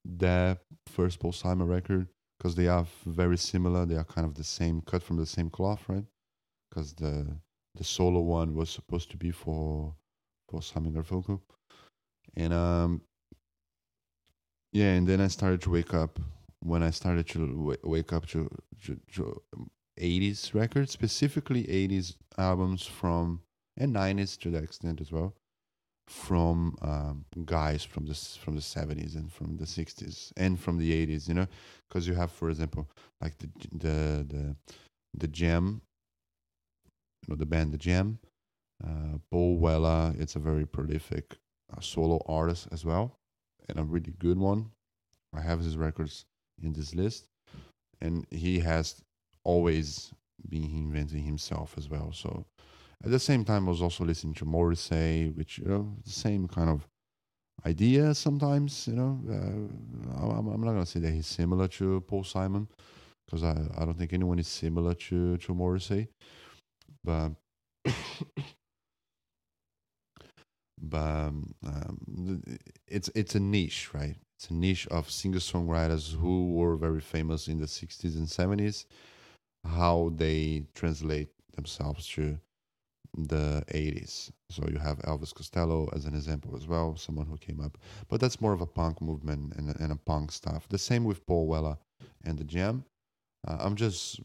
that 0.04 0.58
first 0.86 1.18
Paul 1.18 1.32
Simon 1.32 1.66
record 1.66 2.06
because 2.38 2.54
they 2.54 2.68
are 2.68 2.86
very 3.04 3.36
similar. 3.36 3.84
They 3.84 3.96
are 3.96 4.04
kind 4.04 4.26
of 4.26 4.34
the 4.34 4.44
same, 4.44 4.80
cut 4.80 5.02
from 5.02 5.16
the 5.16 5.26
same 5.26 5.50
cloth, 5.50 5.82
right? 5.88 6.04
Because 6.70 6.94
the 6.94 7.36
the 7.80 7.84
solo 7.84 8.20
one 8.20 8.54
was 8.54 8.68
supposed 8.68 9.10
to 9.10 9.16
be 9.16 9.30
for 9.30 9.94
for 10.50 10.60
Simon 10.60 10.92
Garfunkel, 10.92 11.40
and 12.36 12.52
um, 12.52 13.00
yeah, 14.70 14.92
and 14.92 15.06
then 15.06 15.18
I 15.22 15.28
started 15.28 15.62
to 15.62 15.70
wake 15.70 15.94
up 15.94 16.20
when 16.60 16.82
I 16.82 16.90
started 16.90 17.26
to 17.28 17.78
wake 17.82 18.12
up 18.12 18.26
to, 18.28 18.50
to, 18.84 19.00
to 19.14 19.42
80s 19.98 20.52
records, 20.52 20.92
specifically 20.92 21.64
80s 21.64 22.16
albums 22.36 22.84
from 22.84 23.40
and 23.78 23.94
90s 23.94 24.38
to 24.40 24.50
that 24.50 24.62
extent 24.62 25.00
as 25.00 25.10
well 25.10 25.34
from 26.06 26.76
um, 26.82 27.24
guys 27.46 27.82
from 27.82 28.04
the 28.04 28.14
from 28.14 28.56
the 28.56 28.60
70s 28.60 29.14
and 29.14 29.32
from 29.32 29.56
the 29.56 29.64
60s 29.64 30.32
and 30.36 30.60
from 30.60 30.76
the 30.76 31.06
80s 31.06 31.28
you 31.28 31.34
know? 31.34 31.46
Because 31.88 32.06
you 32.06 32.14
have 32.14 32.30
for 32.30 32.50
example 32.50 32.90
like 33.22 33.38
the 33.38 33.48
the 33.72 34.26
the 34.28 34.56
the 35.14 35.28
jam 35.28 35.80
the 37.36 37.46
band 37.46 37.72
the 37.72 37.78
jam. 37.78 38.18
Uh, 38.82 39.18
paul 39.30 39.58
weller 39.58 40.14
it's 40.18 40.36
a 40.36 40.38
very 40.38 40.66
prolific 40.66 41.36
uh, 41.70 41.80
solo 41.80 42.18
artist 42.26 42.66
as 42.72 42.82
well 42.82 43.18
and 43.68 43.78
a 43.78 43.84
really 43.84 44.14
good 44.18 44.38
one. 44.38 44.70
I 45.34 45.40
have 45.42 45.60
his 45.60 45.76
records 45.76 46.24
in 46.62 46.72
this 46.72 46.94
list 46.94 47.26
and 48.00 48.26
he 48.30 48.58
has 48.60 49.02
always 49.44 50.12
been 50.48 50.64
inventing 50.64 51.22
himself 51.22 51.74
as 51.76 51.88
well. 51.88 52.12
So 52.12 52.46
at 53.04 53.10
the 53.10 53.18
same 53.18 53.44
time, 53.44 53.66
I 53.66 53.70
was 53.70 53.82
also 53.82 54.04
listening 54.04 54.34
to 54.34 54.44
Morrissey, 54.44 55.30
which 55.34 55.58
you 55.58 55.66
know 55.66 55.96
the 56.04 56.10
same 56.10 56.46
kind 56.48 56.68
of 56.68 56.86
idea 57.64 58.14
sometimes. 58.14 58.86
You 58.86 58.94
know, 58.94 59.20
uh, 59.28 60.22
I'm, 60.22 60.48
I'm, 60.48 60.60
not 60.60 60.72
gonna 60.72 60.86
say 60.86 61.00
that 61.00 61.12
he's 61.12 61.26
similar 61.26 61.68
to 61.68 62.00
Paul 62.02 62.24
Simon 62.24 62.68
because 63.26 63.42
I, 63.42 63.56
I 63.78 63.84
don't 63.84 63.96
think 63.96 64.12
anyone 64.12 64.38
is 64.38 64.48
similar 64.48 64.94
to 64.94 65.38
to 65.38 65.54
Morrissey, 65.54 66.08
but. 67.04 67.32
but 70.82 71.28
um 71.28 71.54
it's 72.86 73.10
it's 73.14 73.34
a 73.34 73.40
niche, 73.40 73.92
right? 73.92 74.16
It's 74.36 74.48
a 74.48 74.54
niche 74.54 74.86
of 74.88 75.10
singer 75.10 75.38
songwriters 75.38 76.16
who 76.16 76.54
were 76.54 76.76
very 76.76 77.00
famous 77.00 77.48
in 77.48 77.60
the 77.60 77.66
60s 77.66 78.16
and 78.16 78.26
70s. 78.26 78.86
How 79.66 80.12
they 80.16 80.64
translate 80.74 81.28
themselves 81.54 82.08
to 82.14 82.38
the 83.16 83.62
80s. 83.68 84.30
So 84.50 84.66
you 84.68 84.78
have 84.78 84.98
Elvis 85.00 85.34
Costello 85.34 85.88
as 85.94 86.06
an 86.06 86.14
example 86.14 86.56
as 86.56 86.66
well, 86.66 86.96
someone 86.96 87.26
who 87.26 87.36
came 87.36 87.60
up. 87.60 87.76
But 88.08 88.20
that's 88.20 88.40
more 88.40 88.52
of 88.52 88.60
a 88.60 88.66
punk 88.66 89.00
movement 89.02 89.54
and, 89.56 89.78
and 89.78 89.92
a 89.92 89.96
punk 89.96 90.32
stuff. 90.32 90.66
The 90.68 90.78
same 90.78 91.04
with 91.04 91.26
Paul 91.26 91.46
Weller 91.46 91.76
and 92.24 92.38
the 92.38 92.44
Jam. 92.44 92.84
Uh, 93.46 93.58
I'm 93.60 93.76
just 93.76 94.20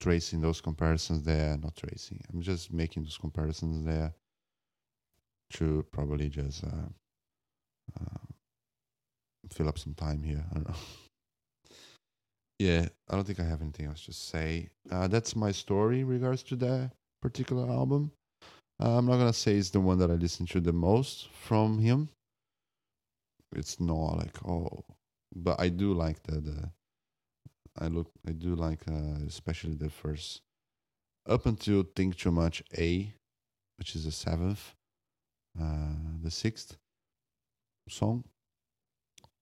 tracing 0.00 0.40
those 0.40 0.60
comparisons 0.60 1.22
there, 1.22 1.56
not 1.58 1.76
tracing. 1.76 2.20
I'm 2.32 2.42
just 2.42 2.72
making 2.72 3.04
those 3.04 3.18
comparisons 3.18 3.84
there 3.84 4.12
to 5.52 5.84
probably 5.92 6.28
just 6.28 6.64
uh, 6.64 6.88
uh, 8.00 8.26
fill 9.50 9.68
up 9.68 9.78
some 9.78 9.94
time 9.94 10.22
here. 10.22 10.44
I 10.50 10.54
don't 10.54 10.68
know. 10.68 10.74
yeah, 12.58 12.88
I 13.08 13.14
don't 13.14 13.26
think 13.26 13.40
I 13.40 13.44
have 13.44 13.62
anything 13.62 13.86
else 13.86 14.04
to 14.06 14.12
say. 14.12 14.68
Uh, 14.90 15.08
that's 15.08 15.36
my 15.36 15.52
story 15.52 16.00
in 16.00 16.08
regards 16.08 16.42
to 16.44 16.56
that 16.56 16.92
particular 17.20 17.70
album. 17.70 18.12
Uh, 18.80 18.98
I'm 18.98 19.06
not 19.06 19.18
gonna 19.18 19.32
say 19.32 19.56
it's 19.56 19.70
the 19.70 19.80
one 19.80 19.98
that 19.98 20.10
I 20.10 20.14
listen 20.14 20.46
to 20.46 20.60
the 20.60 20.72
most 20.72 21.28
from 21.28 21.78
him. 21.78 22.08
It's 23.54 23.78
not 23.78 24.16
like 24.16 24.44
oh, 24.48 24.84
but 25.34 25.60
I 25.60 25.68
do 25.68 25.92
like 25.92 26.22
the 26.24 26.40
the. 26.40 26.70
I 27.78 27.88
look, 27.88 28.10
I 28.26 28.32
do 28.32 28.54
like 28.54 28.80
uh, 28.88 29.24
especially 29.26 29.74
the 29.74 29.90
first, 29.90 30.42
up 31.26 31.46
until 31.46 31.84
Think 31.96 32.16
Too 32.16 32.30
Much 32.30 32.62
A, 32.76 33.14
which 33.78 33.96
is 33.96 34.04
the 34.04 34.12
seventh, 34.12 34.74
uh, 35.60 35.94
the 36.22 36.30
sixth 36.30 36.76
song. 37.88 38.24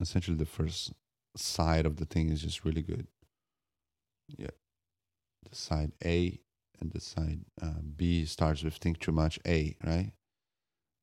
Essentially, 0.01 0.37
the 0.37 0.47
first 0.47 0.93
side 1.37 1.87
of 1.87 1.97
the 1.97 2.07
thing 2.07 2.31
is 2.31 2.43
just 2.43 2.65
really 2.65 2.83
good. 2.83 3.07
Yeah, 4.29 4.55
the 5.49 5.57
side 5.57 5.93
A 6.05 6.41
and 6.81 6.91
the 6.93 7.01
side 7.01 7.41
uh, 7.61 7.81
B 7.97 8.25
starts 8.25 8.63
with 8.63 8.75
think 8.77 8.99
too 9.01 9.13
much 9.13 9.39
A, 9.47 9.77
right? 9.85 10.13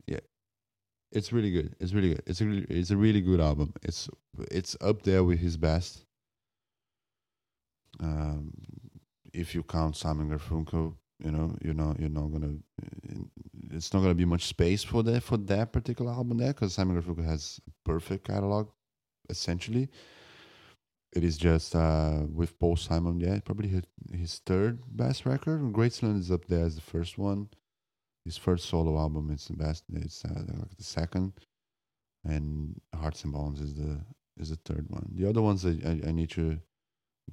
Yeah, 0.08 0.22
it's 1.12 1.32
really 1.32 1.52
good. 1.52 1.76
It's 1.80 1.94
really 1.94 2.10
good. 2.10 2.24
It's 2.26 2.42
a 2.42 2.46
really, 2.46 2.66
it's 2.70 2.92
a 2.92 2.98
really 2.98 3.22
good 3.22 3.40
album. 3.40 3.74
It's 3.84 4.10
it's 4.50 4.76
up 4.82 5.04
there 5.04 5.24
with 5.24 5.40
his 5.40 5.58
best. 5.58 6.07
Um, 8.02 8.54
if 9.34 9.56
you 9.56 9.64
count 9.64 9.96
Simon 9.98 10.30
Garfunkel, 10.30 10.96
you 11.24 11.32
know, 11.32 11.56
you're 11.64 11.74
not 11.74 12.00
you're 12.00 12.10
not 12.10 12.32
gonna. 12.32 12.56
It's 13.72 13.94
not 13.94 14.02
gonna 14.02 14.16
be 14.16 14.26
much 14.26 14.46
space 14.46 14.84
for 14.84 15.04
that 15.04 15.24
for 15.24 15.38
that 15.38 15.74
particular 15.74 16.12
album 16.12 16.38
there 16.40 16.54
because 16.54 16.74
Simon 16.76 17.02
Garfunkel 17.02 17.26
has 17.26 17.60
perfect 17.86 18.28
catalog, 18.28 18.70
essentially 19.30 19.90
it 21.14 21.24
is 21.24 21.38
just 21.38 21.76
uh, 21.76 22.22
with 22.34 22.60
Paul 22.60 22.76
Simon. 22.76 23.20
Yeah, 23.20 23.40
probably 23.44 23.70
his, 23.70 23.84
his 24.14 24.42
third 24.46 24.80
best 24.96 25.26
record. 25.26 25.62
Graceland 25.74 26.20
is 26.20 26.32
up 26.32 26.46
there 26.46 26.66
as 26.66 26.76
the 26.76 26.82
first 26.82 27.18
one. 27.18 27.50
His 28.26 28.38
first 28.38 28.66
solo 28.70 28.98
album 29.00 29.32
is 29.32 29.48
the 29.48 29.56
best. 29.58 29.86
It's 29.94 30.26
uh, 30.26 30.30
like 30.36 30.78
the 30.78 30.84
second. 30.84 31.34
and 32.26 32.80
Hearts 32.96 33.24
and 33.24 33.34
Bones 33.34 33.62
is 33.62 33.76
the 33.76 34.02
is 34.38 34.50
the 34.52 34.58
third 34.66 34.86
one. 34.90 35.10
The 35.16 35.30
other 35.30 35.42
ones 35.42 35.66
I, 35.66 35.72
I, 35.86 36.10
I 36.10 36.12
need 36.12 36.30
to 36.32 36.60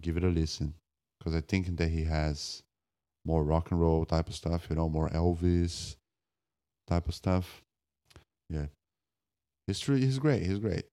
give 0.01 0.17
it 0.17 0.25
a 0.25 0.29
listen 0.29 0.75
because 1.19 1.35
I 1.35 1.41
think 1.41 1.77
that 1.77 1.89
he 1.89 2.05
has 2.05 2.63
more 3.25 3.45
rock 3.45 3.71
and 3.71 3.81
roll 3.81 4.05
type 4.05 4.29
of 4.29 4.35
stuff, 4.35 4.67
you 4.69 4.77
know, 4.77 4.89
more 4.89 5.09
Elvis 5.11 5.97
type 6.87 7.09
of 7.09 7.15
stuff. 7.15 7.63
Yeah, 8.51 8.67
history. 9.67 10.01
He's 10.01 10.19
great. 10.19 10.43
He's 10.43 10.59
great. 10.59 10.85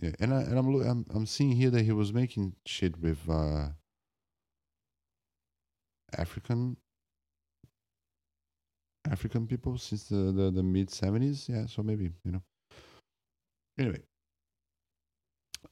Yeah, 0.00 0.12
and 0.20 0.32
I 0.32 0.42
and 0.42 0.58
I'm 0.58 0.82
I'm 0.82 1.06
I'm 1.14 1.26
seeing 1.26 1.52
here 1.52 1.70
that 1.70 1.84
he 1.84 1.92
was 1.92 2.12
making 2.12 2.54
shit 2.66 3.00
with 3.00 3.18
uh, 3.28 3.68
African 6.16 6.76
African 9.10 9.46
people 9.46 9.78
since 9.78 10.04
the 10.04 10.32
the, 10.32 10.50
the 10.50 10.62
mid 10.62 10.90
seventies. 10.90 11.48
Yeah, 11.48 11.66
so 11.66 11.82
maybe 11.82 12.10
you 12.24 12.32
know. 12.32 12.42
Anyway, 13.78 14.02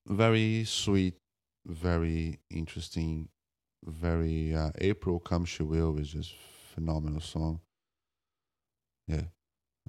very 0.07 0.65
sweet, 0.65 1.15
very 1.67 2.39
interesting, 2.51 3.29
very 3.85 4.55
uh, 4.55 4.71
April 4.79 5.19
Come 5.19 5.45
She 5.45 5.63
Will 5.63 5.99
is 5.99 6.09
just 6.09 6.35
phenomenal 6.75 7.21
song. 7.21 7.61
Yeah, 9.09 9.23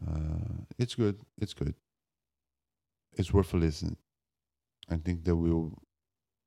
uh, 0.05 0.63
it's 0.77 0.95
good. 0.95 1.19
It's 1.39 1.53
good. 1.53 1.75
It's 3.13 3.33
worth 3.33 3.53
a 3.53 3.57
listen. 3.57 3.97
I 4.89 4.97
think 4.97 5.23
that 5.25 5.35
will, 5.35 5.73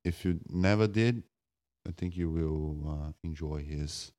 if 0.03 0.25
you 0.25 0.39
never 0.49 0.87
did, 0.87 1.23
I 1.87 1.91
think 1.91 2.15
you 2.15 2.29
will 2.29 2.89
uh, 2.89 3.11
enjoy 3.23 3.63
his 3.63 4.11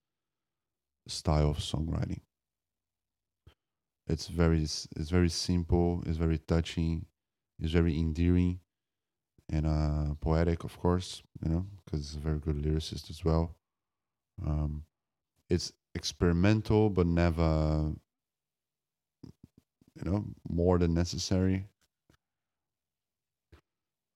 style 1.06 1.50
of 1.50 1.58
songwriting. 1.58 2.20
It's 4.06 4.26
very, 4.26 4.62
it's 4.62 5.10
very 5.10 5.28
simple. 5.30 6.02
It's 6.06 6.18
very 6.18 6.38
touching. 6.38 7.06
It's 7.58 7.72
very 7.72 7.98
endearing 7.98 8.60
and 9.52 9.66
uh, 9.66 10.14
poetic, 10.20 10.64
of 10.64 10.78
course. 10.80 11.22
You 11.44 11.50
know, 11.50 11.66
because 11.84 12.00
he's 12.00 12.16
a 12.16 12.20
very 12.20 12.38
good 12.38 12.56
lyricist 12.56 13.10
as 13.10 13.24
well. 13.24 13.54
Um, 14.44 14.84
it's 15.48 15.72
experimental, 15.94 16.88
but 16.88 17.06
never, 17.06 17.92
you 19.94 20.04
know, 20.10 20.24
more 20.48 20.78
than 20.78 20.94
necessary. 20.94 21.66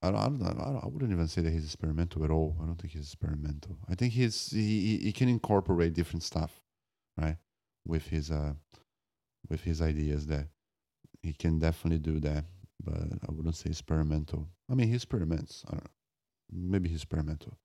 I 0.03 0.11
don't, 0.11 0.21
I 0.21 0.29
don't, 0.29 0.61
I 0.61 0.65
don't, 0.65 0.85
I 0.85 0.89
wouldn't 0.89 1.13
even 1.13 1.29
say 1.29 1.43
that 1.43 1.53
he's 1.53 1.65
experimental 1.65 2.25
at 2.25 2.31
all. 2.31 2.57
I 2.63 2.67
don't 2.67 2.77
think 2.77 2.93
he's 2.93 3.03
experimental. 3.13 3.77
I 3.89 3.95
think 3.95 4.13
he's 4.13 4.51
he, 4.51 4.99
he 4.99 5.13
can 5.13 5.29
incorporate 5.29 5.95
different 5.95 6.23
stuff, 6.23 6.61
right? 7.19 7.37
With 7.87 8.07
his 8.09 8.31
uh, 8.31 8.55
with 9.49 9.63
his 9.63 9.83
ideas 9.83 10.27
there, 10.27 10.49
he 11.23 11.33
can 11.33 11.59
definitely 11.59 11.99
do 11.99 12.21
that. 12.21 12.45
But 12.87 13.19
I 13.29 13.33
wouldn't 13.33 13.57
say 13.57 13.71
experimental. 13.71 14.49
I 14.71 14.75
mean, 14.75 14.89
he 14.89 14.95
experiments. 14.95 15.65
I 15.67 15.73
don't 15.73 15.85
know. 15.85 15.91
Maybe 16.53 16.89
he's 16.89 16.99
experimental, 16.99 17.59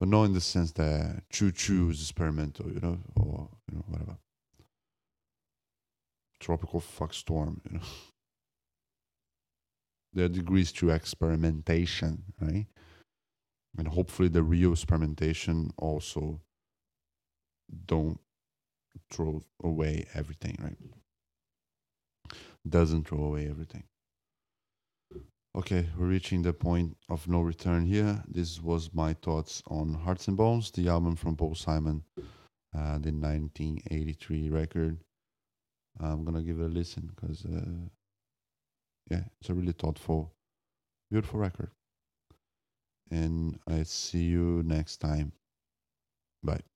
but 0.00 0.08
not 0.08 0.24
in 0.24 0.32
the 0.32 0.40
sense 0.40 0.72
that 0.72 1.22
Xiu 1.32 1.52
Xiu 1.52 1.86
mm. 1.86 1.90
is 1.92 2.00
experimental, 2.00 2.66
you 2.66 2.80
know, 2.80 2.98
or 3.14 3.48
you 3.70 3.76
know 3.76 3.84
whatever. 3.86 4.16
Tropical 6.40 6.80
fuck 6.80 7.14
storm, 7.14 7.60
you 7.70 7.78
know. 7.78 7.84
there 10.12 10.24
are 10.24 10.28
degrees 10.28 10.72
to 10.72 10.90
experimentation, 10.90 12.24
right? 12.40 12.66
And 13.78 13.86
hopefully 13.86 14.28
the 14.28 14.42
real 14.42 14.72
experimentation 14.72 15.70
also 15.76 16.40
don't 17.86 18.18
throw 19.10 19.42
away 19.62 20.06
everything, 20.14 20.56
right? 20.60 20.76
Doesn't 22.68 23.06
throw 23.06 23.22
away 23.22 23.48
everything. 23.48 23.84
Okay, 25.56 25.88
we're 25.96 26.08
reaching 26.08 26.42
the 26.42 26.52
point 26.52 26.98
of 27.08 27.26
no 27.28 27.40
return 27.40 27.86
here. 27.86 28.22
This 28.28 28.60
was 28.60 28.92
my 28.92 29.14
thoughts 29.14 29.62
on 29.68 29.94
Hearts 29.94 30.28
and 30.28 30.36
Bones, 30.36 30.70
the 30.70 30.88
album 30.88 31.16
from 31.16 31.34
Paul 31.34 31.54
Simon, 31.54 32.04
uh, 32.76 32.98
the 32.98 33.10
1983 33.10 34.50
record. 34.50 34.98
I'm 35.98 36.26
gonna 36.26 36.42
give 36.42 36.60
it 36.60 36.64
a 36.64 36.68
listen 36.68 37.10
because 37.16 37.46
uh, 37.46 37.88
yeah, 39.10 39.22
it's 39.40 39.48
a 39.48 39.54
really 39.54 39.72
thoughtful, 39.72 40.34
beautiful 41.10 41.40
record. 41.40 41.70
And 43.10 43.58
I 43.66 43.84
see 43.84 44.24
you 44.24 44.62
next 44.62 44.98
time. 44.98 45.32
Bye. 46.42 46.66